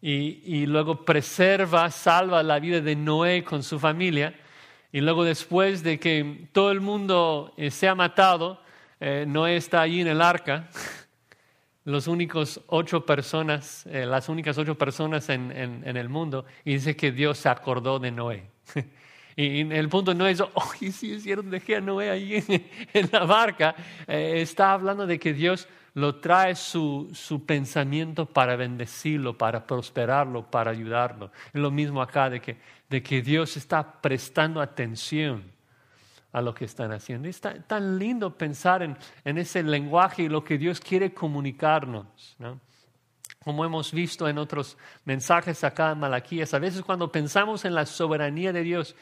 [0.00, 4.34] y, luego preserva, salva la vida de Noé con su familia.
[4.92, 8.60] Y luego después de que todo el mundo eh, matado,
[9.00, 10.68] eh, Noé está allí en el arca,
[11.84, 17.12] los únicos ocho personas, eh, las únicas ocho personas en, el mundo, y dice que
[17.12, 18.50] Dios se acordó de Noé.
[19.36, 22.42] y, el punto no es, oh, sí es cierto, dejé a Noé allí
[22.92, 23.74] en, la barca.
[24.06, 31.30] está hablando de que Dios lo trae su, pensamiento para bendecirlo, para prosperarlo, para ayudarlo.
[31.52, 32.56] Es lo mismo acá de que,
[32.90, 35.53] de que Dios está prestando atención
[36.34, 37.28] a lo que están haciendo.
[37.28, 38.98] Es tan, lindo pensar en,
[39.38, 42.36] ese lenguaje y lo que Dios quiere comunicarnos.
[43.42, 47.86] Como hemos visto en otros mensajes acá en Malaquías, a veces cuando pensamos en la
[47.86, 48.96] soberanía de Dios,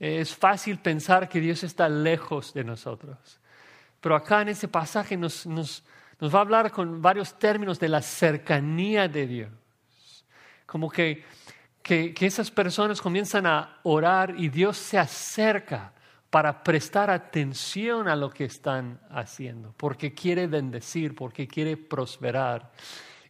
[0.00, 3.40] es fácil pensar que Dios está lejos de nosotros.
[4.00, 5.84] Pero acá en ese pasaje nos, nos,
[6.18, 9.50] nos va a hablar con varios términos de la cercanía de Dios.
[10.66, 11.24] Como que,
[11.80, 15.93] que, esas personas comienzan a orar y Dios se acerca
[16.34, 22.72] para prestar atención a lo que están haciendo, porque quiere bendecir, porque quiere prosperar.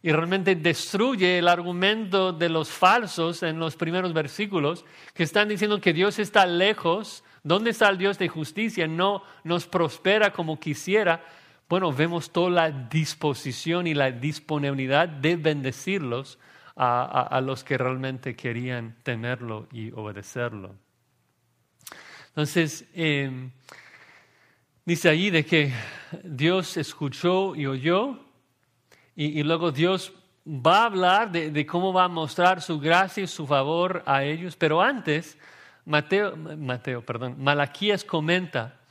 [0.01, 5.79] Y realmente destruye el argumento de los falsos en los primeros versículos, que están diciendo
[5.79, 7.23] que Dios está lejos.
[7.43, 8.87] ¿Dónde está el Dios de justicia?
[8.87, 11.23] No nos prospera como quisiera
[11.69, 16.39] bueno, vemos toda la disposición y la disponibilidad de bendecirlos
[16.75, 20.75] a, los que realmente querían tenerlo y obedecerlo.
[22.35, 23.49] Entonces, em,
[24.83, 25.71] dice allí de que
[26.21, 28.19] Dios escuchó y oyó,
[29.15, 30.11] y, luego Dios
[30.45, 34.57] va a hablar de, cómo va a mostrar su gracia y su favor a ellos,
[34.57, 35.37] pero antes,
[35.85, 38.81] Mateo, Mateo, perdón, Malaquías comenta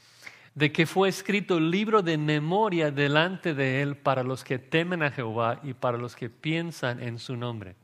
[0.54, 5.10] de que fue escrito libro de memoria delante de él para los que temen a
[5.10, 7.76] Jehová y para los que piensan en su nombre.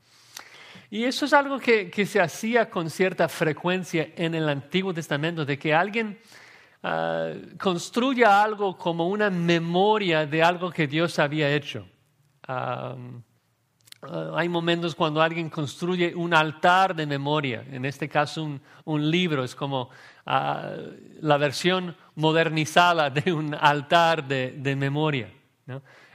[0.91, 5.57] Y eso es algo que, se hacía con cierta frecuencia en el Antiguo Testamento, de
[5.57, 6.18] que alguien
[6.82, 11.86] ah, construya algo como una memoria de algo que Dios había hecho.
[12.49, 13.22] Uh,
[14.34, 19.45] hay momentos cuando alguien construye un altar de memoria, en este caso un, un libro,
[19.45, 19.91] es como uh,
[21.20, 25.30] la versión modernizada de un altar de, de memoria.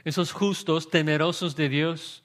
[0.04, 2.22] Esos justos, temerosos de Dios,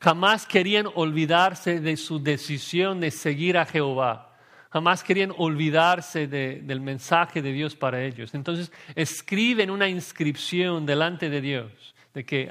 [0.00, 4.36] jamás querían olvidarse de su decisión de seguir a Jehová.
[4.70, 8.34] Jamás querían olvidarse de, del mensaje de Dios para ellos.
[8.34, 12.50] Entonces escriben una inscripción delante de Dios de que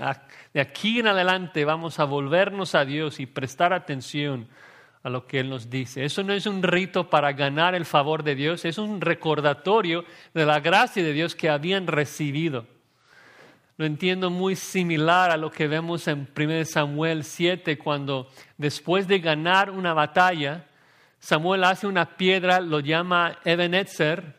[0.53, 4.47] de aquí en adelante vamos a volvernos a Dios y prestar atención
[5.03, 6.05] a lo que Él nos dice.
[6.05, 10.45] Eso no es un rito para ganar el favor de Dios, es un recordatorio de
[10.45, 12.65] la gracia de Dios que habían recibido.
[13.77, 19.19] Lo entiendo muy similar a lo que vemos en 1 Samuel 7, cuando después de
[19.19, 20.67] ganar una batalla,
[21.19, 24.35] Samuel hace una piedra, lo llama Ebenezer,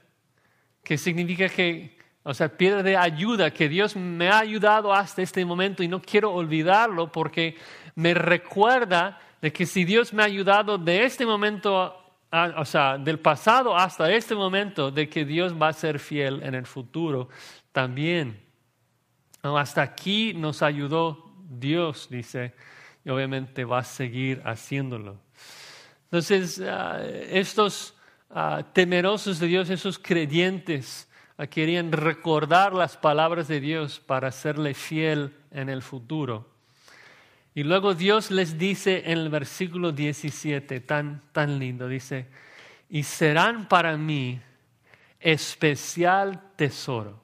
[0.82, 5.45] que significa que o sea, piedra de ayuda, que Dios me ha ayudado hasta este
[5.47, 7.57] momento y no quiero olvidarlo porque
[7.95, 11.97] me recuerda de que si Dios me ha ayudado de este momento,
[12.30, 16.55] o sea, del pasado hasta este momento, de que Dios va a ser fiel en
[16.55, 17.30] el futuro
[17.72, 18.47] también.
[19.43, 22.55] Hasta aquí nos ayudó Dios, dice,
[23.05, 25.18] y obviamente va a seguir haciéndolo.
[26.05, 27.95] Entonces, ah, estos
[28.30, 31.09] ah, temerosos de Dios, esos creyentes,
[31.47, 36.51] querían recordar las palabras de Dios para serle fiel en el futuro.
[37.55, 42.26] Y luego Dios les dice en el versículo 17, tan, tan lindo, dice,
[42.89, 44.41] y serán para mí
[45.20, 47.22] especial tesoro.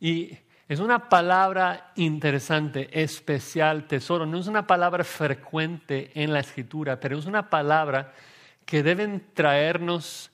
[0.00, 0.38] Y
[0.68, 4.26] es una palabra interesante, especial tesoro.
[4.26, 8.12] No es una palabra frecuente en la escritura, pero es una palabra
[8.64, 10.30] que deben traernos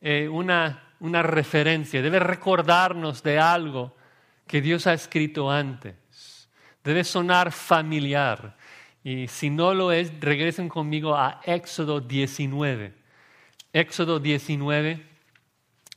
[0.00, 3.92] eh, una una referencia, debe recordarnos de algo
[4.46, 6.48] que Dios ha escrito antes.
[6.84, 8.56] Debe sonar familiar.
[9.02, 12.94] Y si no lo es, regresen conmigo a Éxodo 19.
[13.72, 15.04] Éxodo 19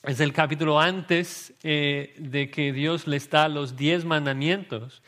[0.08, 5.02] es el capítulo antes eh, de que Dios les da los diez mandamientos.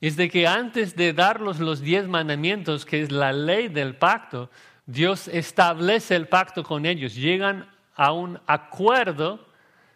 [0.00, 4.50] Es de que antes de darlos los diez mandamientos, que es la ley del pacto,
[4.84, 7.14] Dios establece el pacto con ellos.
[7.14, 9.46] Llegan a un acuerdo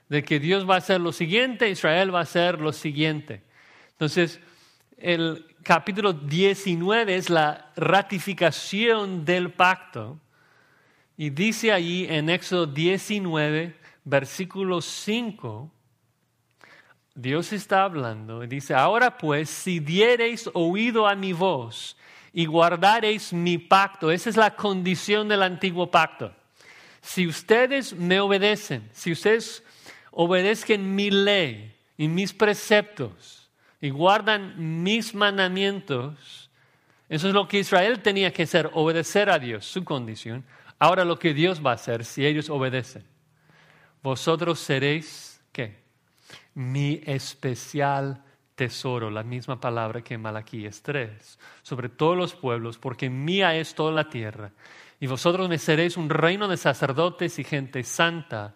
[0.08, 3.42] de que Dios va a hacer lo siguiente, Israel va a hacer lo siguiente.
[3.92, 4.40] Entonces,
[4.96, 10.20] el capítulo 19 es la ratificación del pacto.
[11.16, 15.70] Y dice allí en Éxodo 19, versículo 5,
[17.14, 21.98] Dios está hablando y dice, ahora pues, si diereis oído a mi voz
[22.32, 26.34] y guardareis mi pacto, esa es la condición del antiguo pacto
[27.06, 29.62] si ustedes me obedecen, si ustedes
[30.10, 33.48] obedezcan mi ley y mis preceptos
[33.80, 36.50] y guardan mis mandamientos,
[37.08, 40.44] eso es lo que Israel tenía que hacer, obedecer a Dios, su condición.
[40.80, 43.04] Ahora lo que Dios va a hacer si ellos obedecen.
[44.06, 45.78] Vosotros seréis, ¿qué?
[46.54, 48.22] Mi especial
[48.54, 53.74] tesoro, la misma palabra que en Malaquías 3, sobre todos los pueblos, porque mía es
[53.74, 54.52] toda la tierra
[55.00, 58.54] y vosotros me seréis un reino de sacerdotes y gente santa.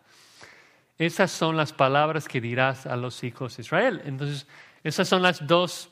[0.96, 4.02] Esas son las palabras que dirás a los hijos de Israel.
[4.04, 4.46] Entonces,
[4.84, 5.90] esas son las dos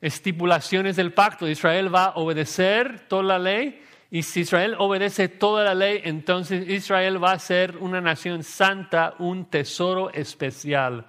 [0.00, 1.46] estipulaciones del pacto.
[1.46, 3.80] Israel va a obedecer toda la ley
[4.10, 9.14] y si Israel obedece toda la ley, entonces Israel va a ser una nación santa,
[9.18, 11.06] un tesoro especial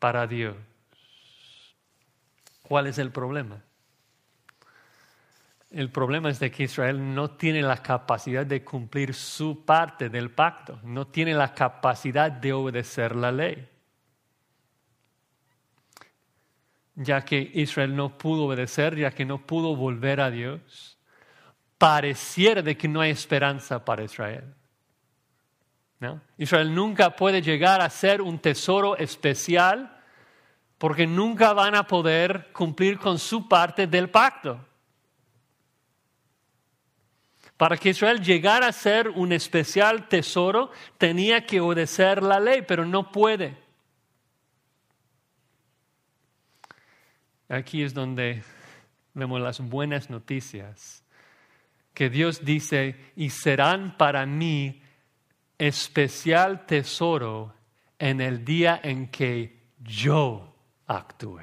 [0.00, 0.56] para Dios.
[2.62, 3.62] ¿Cuál es el problema?
[5.70, 10.30] El problema es de que Israel no tiene la capacidad de cumplir su parte del
[10.30, 13.68] pacto, no tiene la capacidad de obedecer la ley.
[16.96, 20.95] Ya que Israel no pudo obedecer, ya que no pudo volver a Dios,
[21.78, 24.54] pareciera de que no hay esperanza para Israel.
[26.36, 29.92] Israel nunca puede llegar a ser un tesoro especial
[30.78, 34.62] porque nunca van a poder cumplir con su parte del pacto.
[37.56, 42.84] Para que Israel llegara a ser un especial tesoro, tenía que obedecer la ley, pero
[42.84, 43.56] no puede.
[47.48, 48.42] Aquí es donde
[49.14, 51.02] vemos las buenas noticias,
[51.96, 54.82] que Dios dice, y serán para mí
[55.56, 57.54] especial tesoro
[57.98, 60.54] en el día en que yo
[60.86, 61.40] actúe.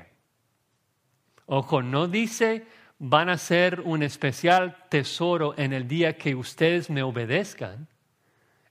[1.47, 2.67] Ojo, no dice
[2.99, 7.87] van a ser un especial tesoro en el día que ustedes me obedezcan.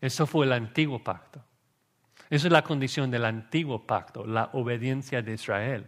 [0.01, 1.43] Eso fue el antiguo pacto.
[2.31, 5.87] Esa es la condición del antiguo pacto, la obediencia de Israel.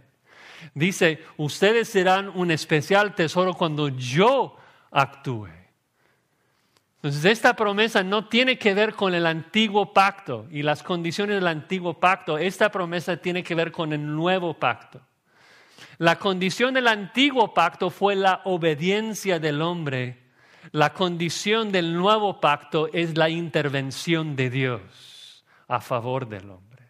[0.75, 4.57] Dice, ustedes serán un especial tesoro cuando yo
[4.91, 5.64] actúe.
[7.05, 11.49] Entonces, esta promesa no tiene que ver con el antiguo pacto y las condiciones del
[11.49, 12.39] antiguo pacto.
[12.39, 15.03] Esta promesa tiene que ver con el nuevo pacto.
[15.99, 20.31] La condición del antiguo pacto fue la obediencia del hombre.
[20.73, 26.85] La condición del nuevo pacto es la intervención de Dios a favor del hombre.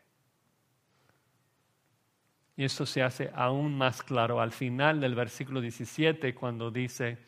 [2.56, 7.18] Y esto se hace aún más claro al final del versículo 17 cuando dice,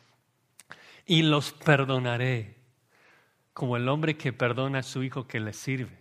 [1.05, 2.56] y los perdonaré
[3.57, 5.97] como el hombre que perdona a su hijo que le sirve.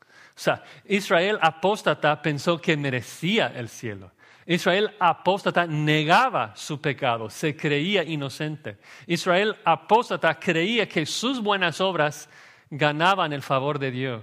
[0.00, 4.12] O sea, Israel apóstata pensó que merecía el cielo.
[4.46, 8.78] Israel apóstata negaba su pecado, se creía inocente.
[9.06, 12.30] Israel apóstata creía que sus buenas obras
[12.70, 14.22] ganaban el favor de Dios,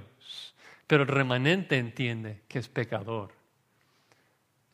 [0.87, 3.35] pero el remanente entiende que es pecador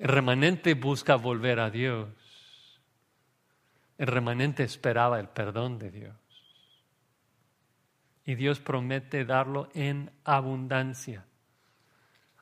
[0.01, 2.09] el remanente busca volver a Dios.
[3.99, 6.15] El remanente esperaba el perdón de Dios.
[8.25, 11.25] Y Dios promete darlo en abundancia.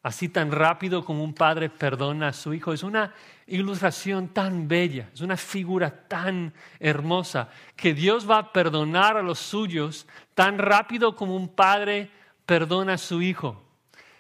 [0.02, 2.72] Así tan rápido como un padre perdona a su hijo.
[2.72, 3.14] Es una
[3.48, 9.40] ilustración tan bella, es una figura tan hermosa, que Dios va a perdonar a los
[9.40, 12.10] suyos tan rápido como un padre
[12.46, 13.70] perdona a su hijo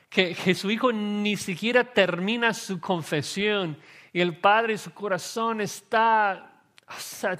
[0.09, 3.77] que, su hijo ni siquiera termina su confesión
[4.11, 6.51] y el padre, su corazón está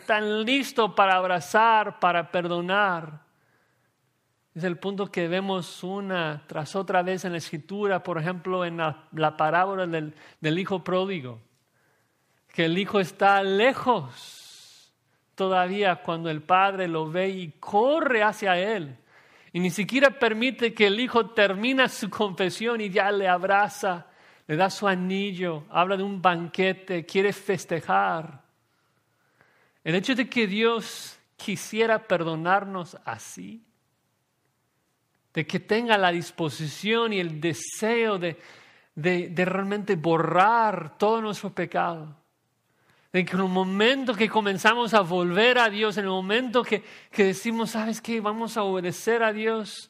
[0.06, 3.28] tan listo para abrazar, para perdonar.
[4.56, 8.78] Es el punto que vemos una tras otra vez en la escritura, por ejemplo, en
[8.78, 11.40] la, parábola del, del, hijo pródigo,
[12.54, 14.94] que el hijo está lejos
[15.36, 18.98] todavía cuando el padre lo ve y corre hacia él
[19.52, 24.08] y ni siquiera permite que el hijo termine su confesión y ya le abraza,
[24.48, 28.44] le da su anillo, habla de un banquete, quiere festejar.
[29.84, 33.64] El hecho de que Dios quisiera perdonarnos así,
[35.40, 38.36] de que tenga la disposición y el deseo de,
[38.94, 42.14] de realmente borrar todo nuestro pecado,
[43.14, 46.84] en que en el momento que comenzamos a volver a Dios, en el momento que,
[47.10, 48.20] que decimos, ¿sabes qué?
[48.20, 49.90] Vamos a obedecer a Dios,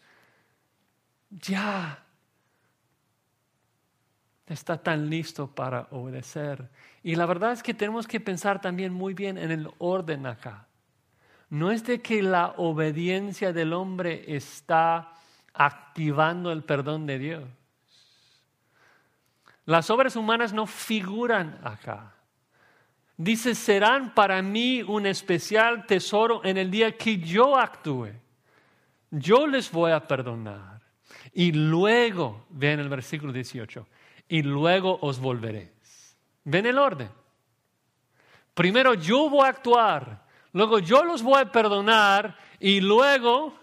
[1.32, 2.06] ya
[4.46, 6.70] está tan listo para obedecer.
[7.02, 10.68] Y la verdad es que tenemos que pensar también muy bien en el orden acá.
[11.50, 15.16] No es de que la obediencia del hombre está
[15.60, 17.44] activando el perdón de Dios.
[19.66, 22.14] Las obras humanas no figuran acá.
[23.18, 28.14] Dice, serán para mí un especial tesoro en el día que yo actúe.
[29.12, 30.82] Yo les voy a perdonar.
[31.34, 33.86] Y luego, ven el versículo 18,
[34.30, 36.18] y luego os volveréis.
[36.46, 37.10] Ven el orden.
[38.54, 43.54] Primero yo voy a actuar, luego yo los voy a perdonar y luego,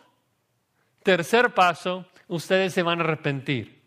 [1.06, 3.80] tercer paso, ustedes se van a arrepentir.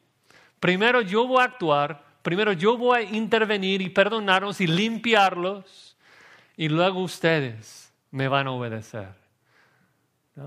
[0.60, 5.96] Primero yo voy a actuar, Primero yo voy a intervenir y perdonarlos y limpiarlos
[6.58, 9.08] y luego ustedes me van a obedecer.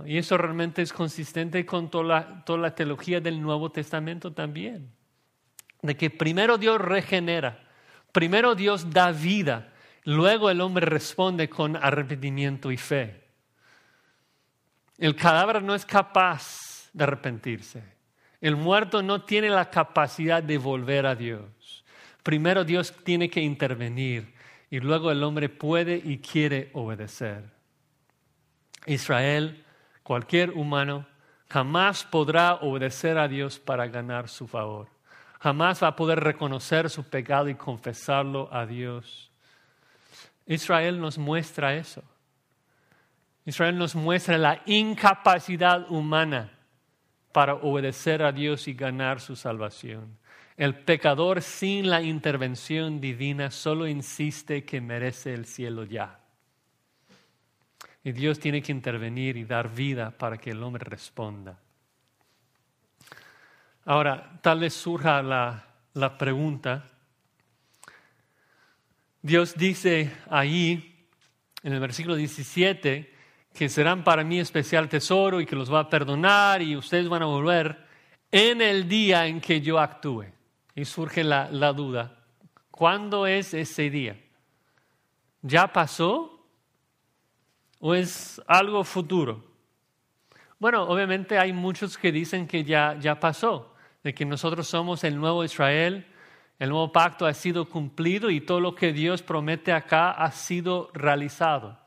[0.06, 4.90] Y eso realmente es consistente con toda la, teología del Nuevo Testamento también.
[5.82, 7.58] De que primero Dios regenera,
[8.12, 9.72] primero Dios da vida,
[10.04, 13.21] luego el hombre responde con arrepentimiento y fe.
[14.98, 17.82] El cadáver no es capaz de arrepentirse.
[18.40, 21.84] El muerto no tiene la capacidad de volver a Dios.
[22.22, 24.34] Primero Dios tiene que intervenir
[24.70, 27.44] y luego el hombre puede y quiere obedecer.
[28.86, 29.64] Israel,
[30.02, 31.06] cualquier humano,
[31.48, 34.88] jamás podrá obedecer a Dios para ganar su favor.
[35.40, 39.30] Jamás va a poder reconocer su pecado y confesarlo a Dios.
[40.46, 42.02] Israel nos muestra eso.
[43.44, 46.52] Israel nos muestra la incapacidad humana
[47.32, 50.18] para obedecer a Dios y ganar su salvación.
[50.56, 56.20] El pecador sin la intervención divina solo insiste que merece el cielo ya.
[58.04, 61.58] Y Dios tiene que intervenir y dar vida para que el hombre responda.
[63.84, 66.84] Ahora, tal vez surja la, la pregunta.
[69.20, 71.08] Dios dice ahí,
[71.62, 73.11] en el versículo 17,
[73.54, 77.22] que serán para mí especial tesoro y que los va a perdonar y ustedes van
[77.22, 77.86] a volver
[78.30, 80.24] en el día en que yo actúe.
[80.74, 82.18] Y surge la, duda,
[82.70, 84.18] ¿cuándo es ese día?
[85.42, 86.46] ¿Ya pasó
[87.78, 89.44] o es algo futuro?
[90.58, 95.18] Bueno, obviamente hay muchos que dicen que ya, ya pasó, de que nosotros somos el
[95.18, 96.06] nuevo Israel,
[96.58, 100.90] El nuevo pacto ha sido cumplido y todo lo que Dios promete acá ha sido
[100.94, 101.81] realizado.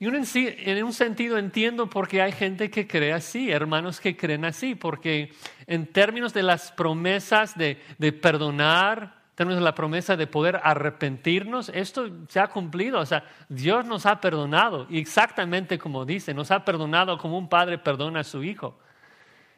[0.00, 4.44] Y en un sentido entiendo por qué hay gente que cree así, hermanos que creen
[4.44, 5.32] así, porque
[5.66, 10.60] en términos de las promesas de, de perdonar, en términos de la promesa de poder
[10.62, 13.00] arrepentirnos, esto se ha cumplido.
[13.00, 17.78] O sea, Dios nos ha perdonado, exactamente como dice, nos ha perdonado como un padre
[17.78, 18.78] perdona a su hijo.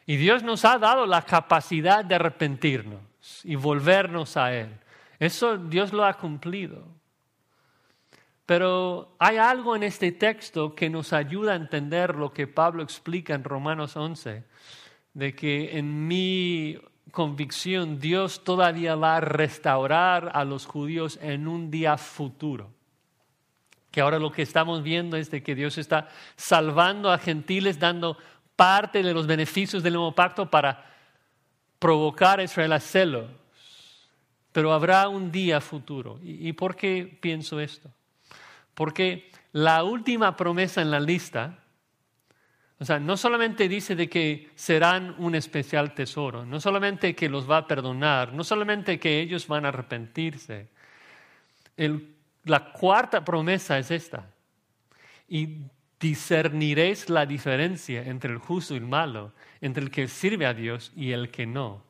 [0.06, 3.00] Y Dios nos ha dado la capacidad de arrepentirnos
[3.44, 4.70] y volvernos a Él.
[5.18, 6.99] Eso Dios lo ha cumplido.
[8.50, 13.32] Pero hay algo en este texto que nos ayuda a entender lo que Pablo explica
[13.32, 14.42] en Romanos 11,
[15.14, 16.76] de que en mi
[17.12, 22.72] convicción Dios todavía va a restaurar a los judíos en un día futuro.
[23.92, 28.18] Que ahora lo que estamos viendo es de que Dios está salvando a gentiles, dando
[28.56, 30.92] parte de los beneficios del nuevo pacto para
[31.78, 33.30] provocar a Israel a celos.
[34.50, 36.18] Pero habrá un día futuro.
[36.20, 37.92] ¿Y por qué pienso esto?
[38.80, 41.58] Porque la última promesa en la lista,
[42.78, 47.48] o sea, no solamente dice de que serán un especial tesoro, no solamente que los
[47.48, 50.70] va a perdonar, no solamente que ellos van a arrepentirse.
[52.44, 54.30] la cuarta promesa es esta.
[55.28, 55.58] Y
[56.00, 60.90] discerniréis la diferencia entre el justo y el malo, entre el que sirve a Dios
[60.96, 61.84] y el que no.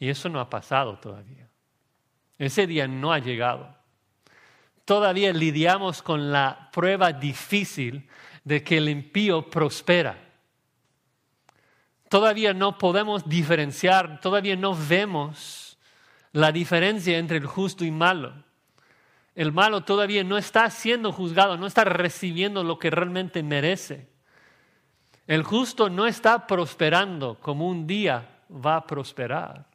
[0.00, 1.48] Y eso no ha pasado todavía.
[2.36, 3.80] Ese día no ha llegado
[4.84, 8.08] todavía lidiamos con la prueba difícil
[8.44, 10.18] de que el impío prospera.
[12.08, 15.78] Todavía no podemos diferenciar, todavía no vemos
[16.32, 18.34] la diferencia entre el justo y malo.
[19.34, 24.10] El malo todavía no está siendo juzgado, no está recibiendo lo que realmente merece.
[25.26, 29.66] El justo no está prosperando como un día va a prosperar.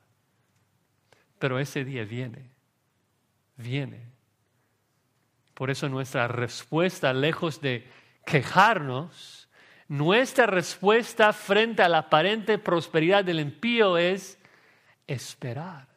[1.40, 2.52] Pero ese día viene,
[3.56, 4.17] viene.
[5.58, 7.90] Por eso nuestra respuesta, lejos de
[8.28, 9.50] quejarnos,
[9.88, 14.38] nuestra respuesta frente a la aparente prosperidad del impío es
[15.08, 15.88] esperar,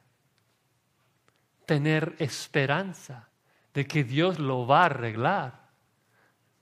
[1.66, 3.28] tener esperanza
[3.74, 5.68] de que Dios lo va a arreglar.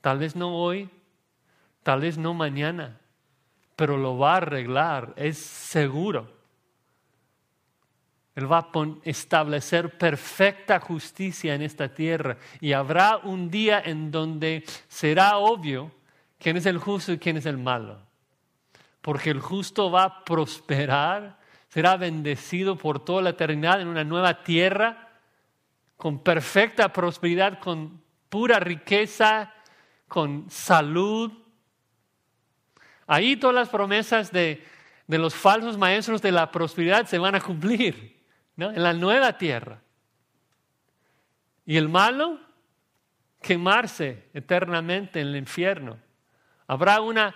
[0.01, 0.91] Tal vez no hoy,
[1.85, 2.99] tal vez no mañana,
[3.77, 6.37] pero lo va a arreglar, es seguro.
[8.39, 8.71] Él va a
[9.03, 15.91] establecer perfecta justicia en esta tierra y habrá un día en donde será obvio
[16.39, 18.01] quién es el justo y quién es el malo.
[19.01, 24.45] Porque el justo va a prosperar, será bendecido por toda la eternidad en una nueva
[24.45, 25.09] tierra,
[25.97, 29.53] con perfecta prosperidad, con pura riqueza,
[30.07, 31.33] con salud.
[33.09, 34.65] Ahí todas las promesas de,
[35.09, 38.17] de los falsos maestros de la prosperidad se van a cumplir
[38.59, 39.81] en la nueva tierra.
[41.65, 42.41] Y el malo,
[43.41, 45.97] quemarse eternamente en el infierno.
[46.67, 47.35] Habrá una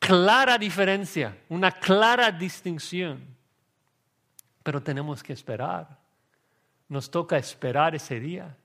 [0.00, 3.24] clara diferencia, una clara distinción.
[4.62, 5.98] Pero tenemos que esperar.
[6.88, 8.56] Nos toca esperar ese día.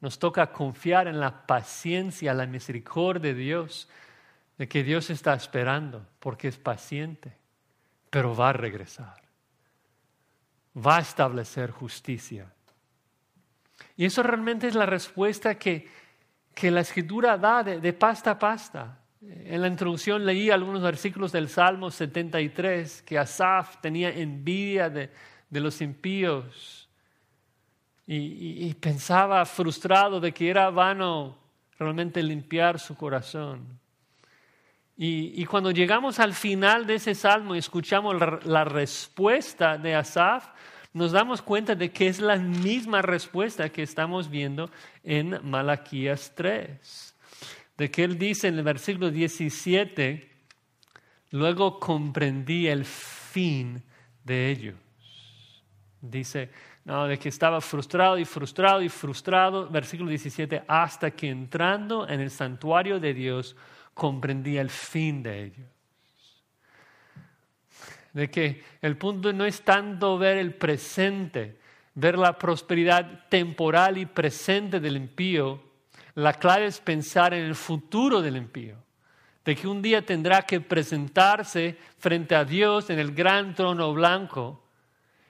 [0.00, 3.88] Nos toca confiar en la paciencia, la misericordia de Dios,
[4.58, 7.36] de que Dios está esperando, porque es paciente,
[8.10, 9.21] pero va a regresar
[10.76, 12.52] va a establecer justicia.
[13.96, 15.88] Y eso realmente es la respuesta que,
[16.54, 18.98] que la escritura da de, pasta a pasta.
[19.20, 25.10] En la introducción leí algunos versículos del Salmo 73 que Asaf tenía envidia de,
[25.50, 26.88] los impíos
[28.06, 31.38] y, pensaba frustrado de que era vano
[31.78, 33.81] realmente limpiar su corazón.
[35.04, 40.50] Y, cuando llegamos al final de ese salmo y escuchamos la, la respuesta de Asaf,
[40.92, 44.70] nos damos cuenta de que es la misma respuesta que estamos viendo
[45.02, 47.16] en Malaquías 3.
[47.78, 50.30] De que él dice en el versículo 17,
[51.32, 53.82] luego comprendí el fin
[54.22, 54.76] de ellos.
[56.00, 56.48] Dice,
[56.84, 62.20] no, de que estaba frustrado y frustrado y frustrado, versículo 17, hasta que entrando en
[62.20, 63.56] el santuario de Dios
[63.94, 65.72] comprendí el fin de ellos
[68.12, 71.58] de que el punto no es tanto ver el presente,
[71.94, 75.62] ver la prosperidad temporal y presente del impío,
[76.14, 78.76] la clave es pensar en el futuro del impío,
[79.44, 84.62] de que un día tendrá que presentarse frente a Dios en el gran trono blanco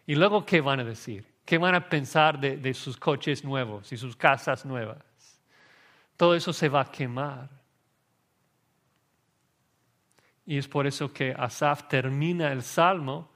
[0.07, 3.93] y luego qué van a decir, qué van a pensar de, de sus coches nuevos
[3.93, 4.99] y sus casas nuevas.
[6.17, 7.62] Todo eso se va a quemar.
[10.47, 13.31] Y es por eso que Asaf termina el salmo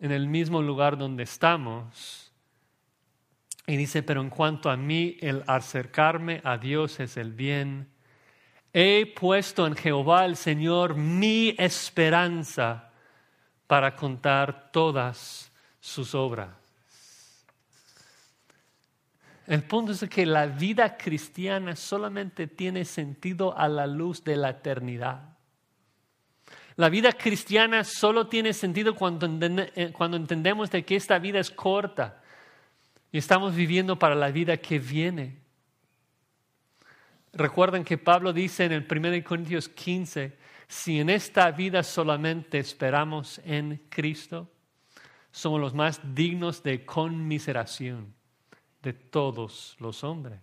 [0.00, 2.26] en el mismo lugar donde estamos,
[3.66, 7.88] Y dice, pero en cuanto a mí, el acercarme a Dios es el bien.
[8.72, 12.90] He puesto en Jehová el Señor mi esperanza
[13.68, 16.50] para contar todas sus obras.
[19.46, 24.50] El punto es que la vida cristiana solamente tiene sentido a la luz de la
[24.50, 25.29] eternidad.
[26.80, 31.50] La vida cristiana solo tiene sentido cuando, eh, cuando entendemos de que esta vida es
[31.50, 32.22] corta
[33.12, 35.36] y estamos viviendo para la vida que viene.
[37.34, 43.42] Recuerden que Pablo dice en el 1 Corintios 15, si en esta vida solamente esperamos
[43.44, 44.50] en Cristo,
[45.30, 48.14] somos los más dignos de conmiseración
[48.80, 50.40] de todos los hombres.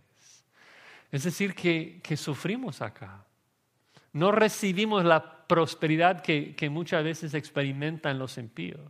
[1.12, 3.27] Es decir, que, sufrimos acá.
[4.18, 8.82] No recibimos la prosperidad que, muchas veces experimentan los impíos.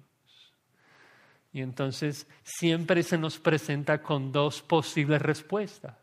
[1.52, 5.98] Y entonces siempre se nos presenta con dos posibles respuestas.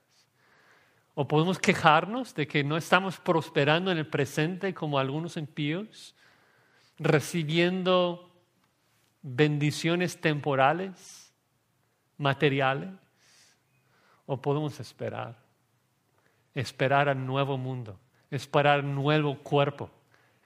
[1.15, 6.15] O podemos quejarnos de que no estamos prosperando en el presente como algunos impíos,
[6.99, 8.31] recibiendo
[9.23, 11.33] bendiciones temporales,
[12.19, 12.91] materiales,
[14.27, 15.39] o podemos esperar,
[16.55, 17.99] esperar al nuevo mundo,
[18.31, 19.91] esperar nuevo cuerpo,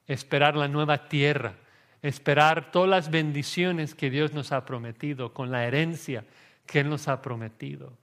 [0.06, 1.54] esperar la nueva tierra,
[2.02, 6.24] esperar todas las bendiciones que Dios nos ha prometido, con la herencia
[6.66, 7.96] que Él nos ha prometido.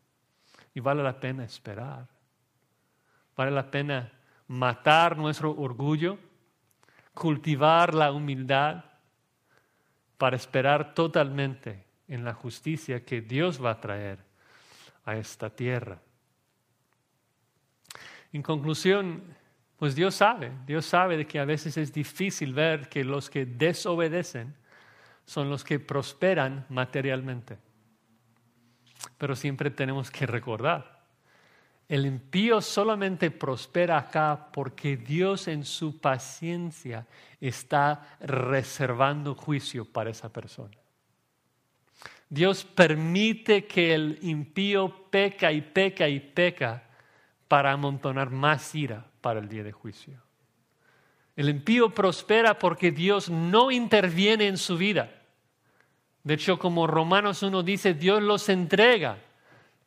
[0.73, 2.07] Y vale la pena esperar.
[3.35, 4.11] Vale la pena
[4.47, 6.17] matar nuestro orgullo,
[7.13, 8.83] cultivar la humildad
[10.17, 14.19] para esperar totalmente en la justicia que Dios va a traer
[15.05, 15.99] a esta tierra.
[18.31, 19.23] En conclusión,
[19.77, 23.45] pues Dios sabe, Dios sabe de que a veces es difícil ver que los que
[23.45, 24.55] desobedecen
[25.25, 27.57] son los que prosperan materialmente.
[29.17, 31.03] Pero siempre tenemos que recordar,
[31.87, 37.05] el impío solamente prospera acá porque Dios en su paciencia
[37.39, 40.75] está reservando juicio para esa persona.
[42.27, 46.83] Dios permite que el impío peca y peca y peca
[47.47, 50.21] para amontonar más ira para el día de juicio.
[51.35, 55.19] El impío prospera porque Dios no interviene en su vida.
[56.21, 59.17] De hecho, como Romanos 1 dice, Dios los entrega.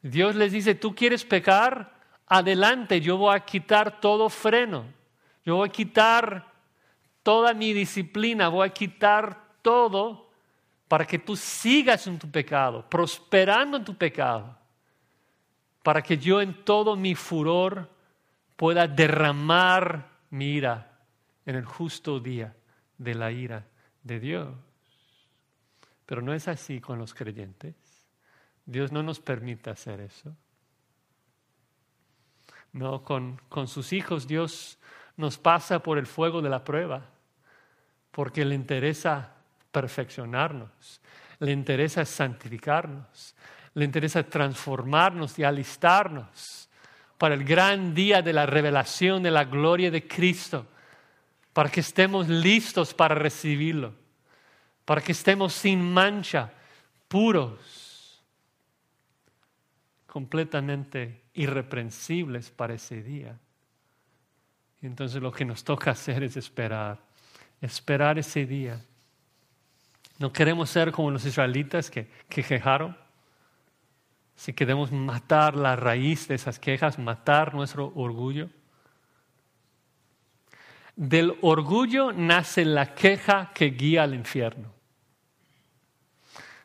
[0.02, 1.94] Dios les dice, tú quieres pecar,
[2.26, 4.86] adelante, yo voy a quitar todo freno.
[5.44, 6.52] Yo voy a quitar
[7.22, 10.30] toda mi disciplina, voy a quitar todo
[10.88, 14.58] para que tú sigas en tu pecado, prosperando en tu pecado,
[15.84, 17.88] para que yo en todo mi furor
[18.58, 20.98] pueda derramar mi ira
[21.46, 22.56] en el justo día
[22.98, 23.64] de la ira
[24.02, 24.48] de Dios.
[26.04, 27.76] Pero no es así con los creyentes.
[28.66, 30.34] Dios no nos permite hacer eso.
[32.72, 34.76] No, con, con sus hijos Dios
[35.16, 37.06] nos pasa por el fuego de la prueba,
[38.10, 39.34] porque le interesa
[39.70, 41.00] perfeccionarnos,
[41.38, 43.36] le interesa santificarnos,
[43.74, 46.67] le interesa transformarnos y alistarnos
[47.18, 50.66] para el gran día de la revelación de la gloria de Cristo,
[51.52, 53.92] para que estemos listos para recibirlo,
[54.84, 56.52] para que estemos sin mancha,
[57.08, 58.22] puros,
[60.06, 63.36] completamente irreprensibles para ese día.
[64.80, 66.98] Entonces lo que nos toca hacer es esperar,
[67.60, 68.80] esperar ese día
[70.18, 72.96] no queremos ser como los israelitas que, que quejaron.
[74.38, 78.48] Si queremos matar la raíz de esas quejas, matar nuestro orgullo.
[80.94, 84.72] Del orgullo nace la queja que guía al infierno.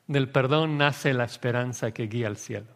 [0.06, 2.76] Del perdón nace la esperanza que guía al cielo.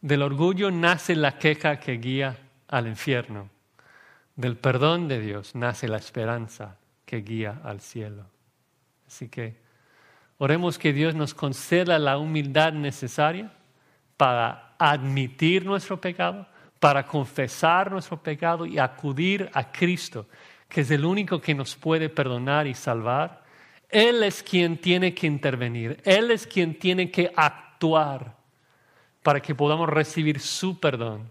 [0.00, 2.36] Del orgullo nace la queja que guía
[2.66, 3.48] al infierno.
[4.34, 8.26] Del perdón de Dios nace la esperanza que guía al cielo.
[9.06, 9.65] Así que
[10.38, 13.52] oremos que Dios nos conceda la humildad necesaria
[14.16, 16.46] para admitir nuestro pecado,
[16.80, 20.26] para confesar nuestro pecado y acudir a Cristo,
[20.68, 23.44] que es el único que nos puede perdonar y salvar.
[23.88, 28.36] Él es quien tiene que intervenir, Él es quien tiene que actuar
[29.22, 31.30] para que podamos recibir su perdón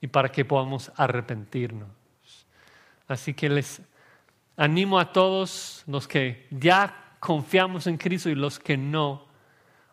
[0.00, 1.88] y para que podamos arrepentirnos.
[3.06, 3.80] Así que les
[4.56, 9.26] animo a todos los que ya confiamos en Cristo y los que no,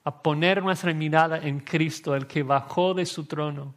[0.03, 3.73] a poner nuestra mirada en Cristo, el que bajó de su trono,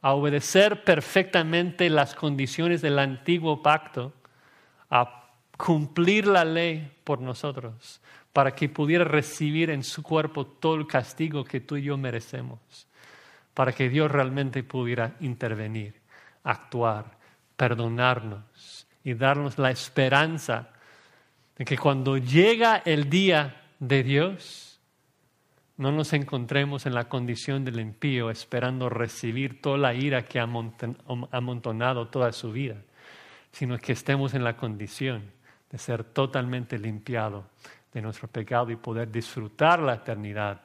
[0.00, 4.12] a obedecer perfectamente las condiciones del antiguo pacto,
[4.90, 5.26] a
[5.56, 8.00] cumplir la ley por nosotros,
[8.32, 12.86] para que pudiera recibir en su cuerpo todo el castigo que tú y yo merecemos,
[13.54, 16.00] para que Dios realmente pudiera intervenir,
[16.44, 17.18] actuar,
[17.56, 20.70] perdonarnos y darnos la esperanza
[21.58, 24.80] de que cuando llega el día de Dios,
[25.76, 30.48] no nos encontremos en la condición del impío esperando recibir toda la ira que ha
[31.30, 32.76] amontonado toda su vida,
[33.52, 35.30] sino que estemos en la condición
[35.70, 37.44] de ser totalmente limpiado
[37.92, 40.60] de nuestro pecado y poder disfrutar la eternidad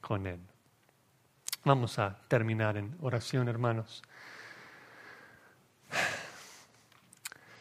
[0.00, 0.40] con Él.
[1.64, 4.02] Vamos a terminar en oración, hermanos.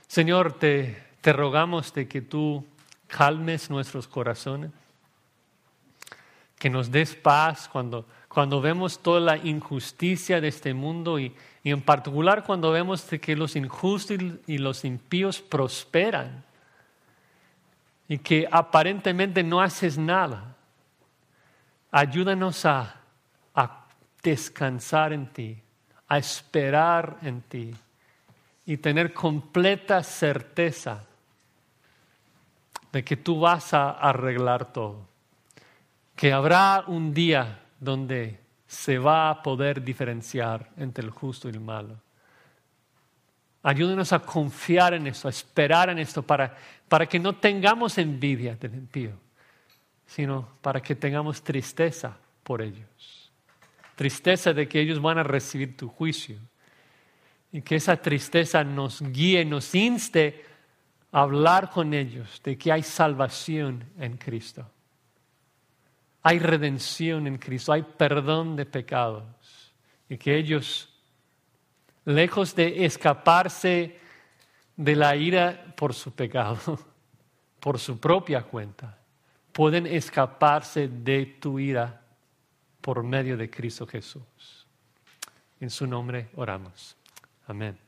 [0.08, 2.66] Señor, te, te rogamos de que tú
[3.08, 4.72] calmes nuestros corazones,
[6.58, 11.72] que nos des paz cuando, cuando vemos toda la injusticia de este mundo y, y
[11.72, 16.44] en particular cuando vemos que los injustos y los impíos prosperan
[18.08, 20.56] y que aparentemente no haces nada.
[21.92, 22.96] Ayúdanos a,
[23.54, 23.86] a
[24.22, 25.58] descansar en ti,
[26.08, 27.76] a esperar en ti
[28.66, 31.06] y tener completa certeza
[32.96, 35.06] de que tú vas a arreglar todo,
[36.16, 41.60] que habrá un día donde se va a poder diferenciar entre el justo y el
[41.60, 42.00] malo.
[43.64, 46.56] Ayúdenos a confiar en esto, a esperar en esto, para,
[46.88, 49.12] para que no tengamos envidia del impío,
[50.06, 53.30] sino para que tengamos tristeza por ellos.
[53.96, 56.38] Tristeza de que ellos van a recibir tu juicio.
[57.52, 60.55] Y que esa tristeza nos guíe, nos inste
[61.16, 64.70] hablar con ellos de que hay salvación en Cristo.
[66.22, 69.24] Hay redención en Cristo, hay perdón de pecados.
[70.10, 70.90] Y que ellos
[72.04, 73.98] lejos de escaparse
[74.76, 76.60] de la ira por su pecado,
[77.62, 78.98] por su propia cuenta,
[79.54, 82.02] pueden escaparse de tu ira
[82.82, 84.68] por medio de Cristo Jesús.
[85.62, 86.98] En su nombre oramos.
[87.48, 87.85] Amén.